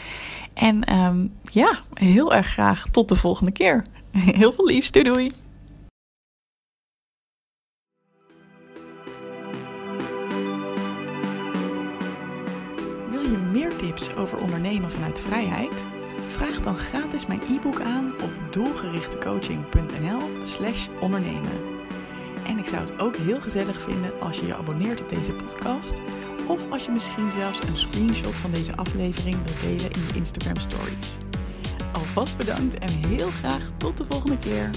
En 0.54 0.94
um, 0.94 1.32
ja, 1.50 1.78
heel 1.94 2.34
erg 2.34 2.46
graag 2.46 2.86
tot 2.90 3.08
de 3.08 3.16
volgende 3.16 3.52
keer. 3.52 3.84
Heel 4.12 4.52
veel 4.52 4.66
liefs. 4.66 4.90
Doei 4.90 5.04
doei. 5.04 5.30
Wil 13.10 13.22
je 13.22 13.36
meer 13.52 13.76
tips 13.76 14.14
over 14.14 14.38
ondernemen 14.38 14.90
vanuit 14.90 15.20
vrijheid? 15.20 15.84
Vraag 16.32 16.60
dan 16.60 16.76
gratis 16.76 17.26
mijn 17.26 17.40
e-book 17.48 17.80
aan 17.80 18.12
op 18.22 18.30
doelgerichtecoaching.nl/slash 18.50 20.88
ondernemen. 21.00 21.60
En 22.46 22.58
ik 22.58 22.66
zou 22.66 22.80
het 22.80 23.00
ook 23.00 23.16
heel 23.16 23.40
gezellig 23.40 23.82
vinden 23.82 24.20
als 24.20 24.38
je 24.38 24.46
je 24.46 24.56
abonneert 24.56 25.00
op 25.00 25.08
deze 25.08 25.32
podcast. 25.32 26.00
Of 26.48 26.70
als 26.70 26.84
je 26.84 26.90
misschien 26.90 27.32
zelfs 27.32 27.62
een 27.62 27.76
screenshot 27.76 28.34
van 28.34 28.50
deze 28.50 28.76
aflevering 28.76 29.36
wilt 29.44 29.60
delen 29.60 29.90
in 29.90 30.00
je 30.06 30.14
Instagram 30.14 30.56
stories. 30.56 31.16
Alvast 31.92 32.36
bedankt 32.36 32.78
en 32.78 32.90
heel 32.90 33.28
graag 33.28 33.70
tot 33.76 33.96
de 33.96 34.04
volgende 34.08 34.38
keer. 34.38 34.70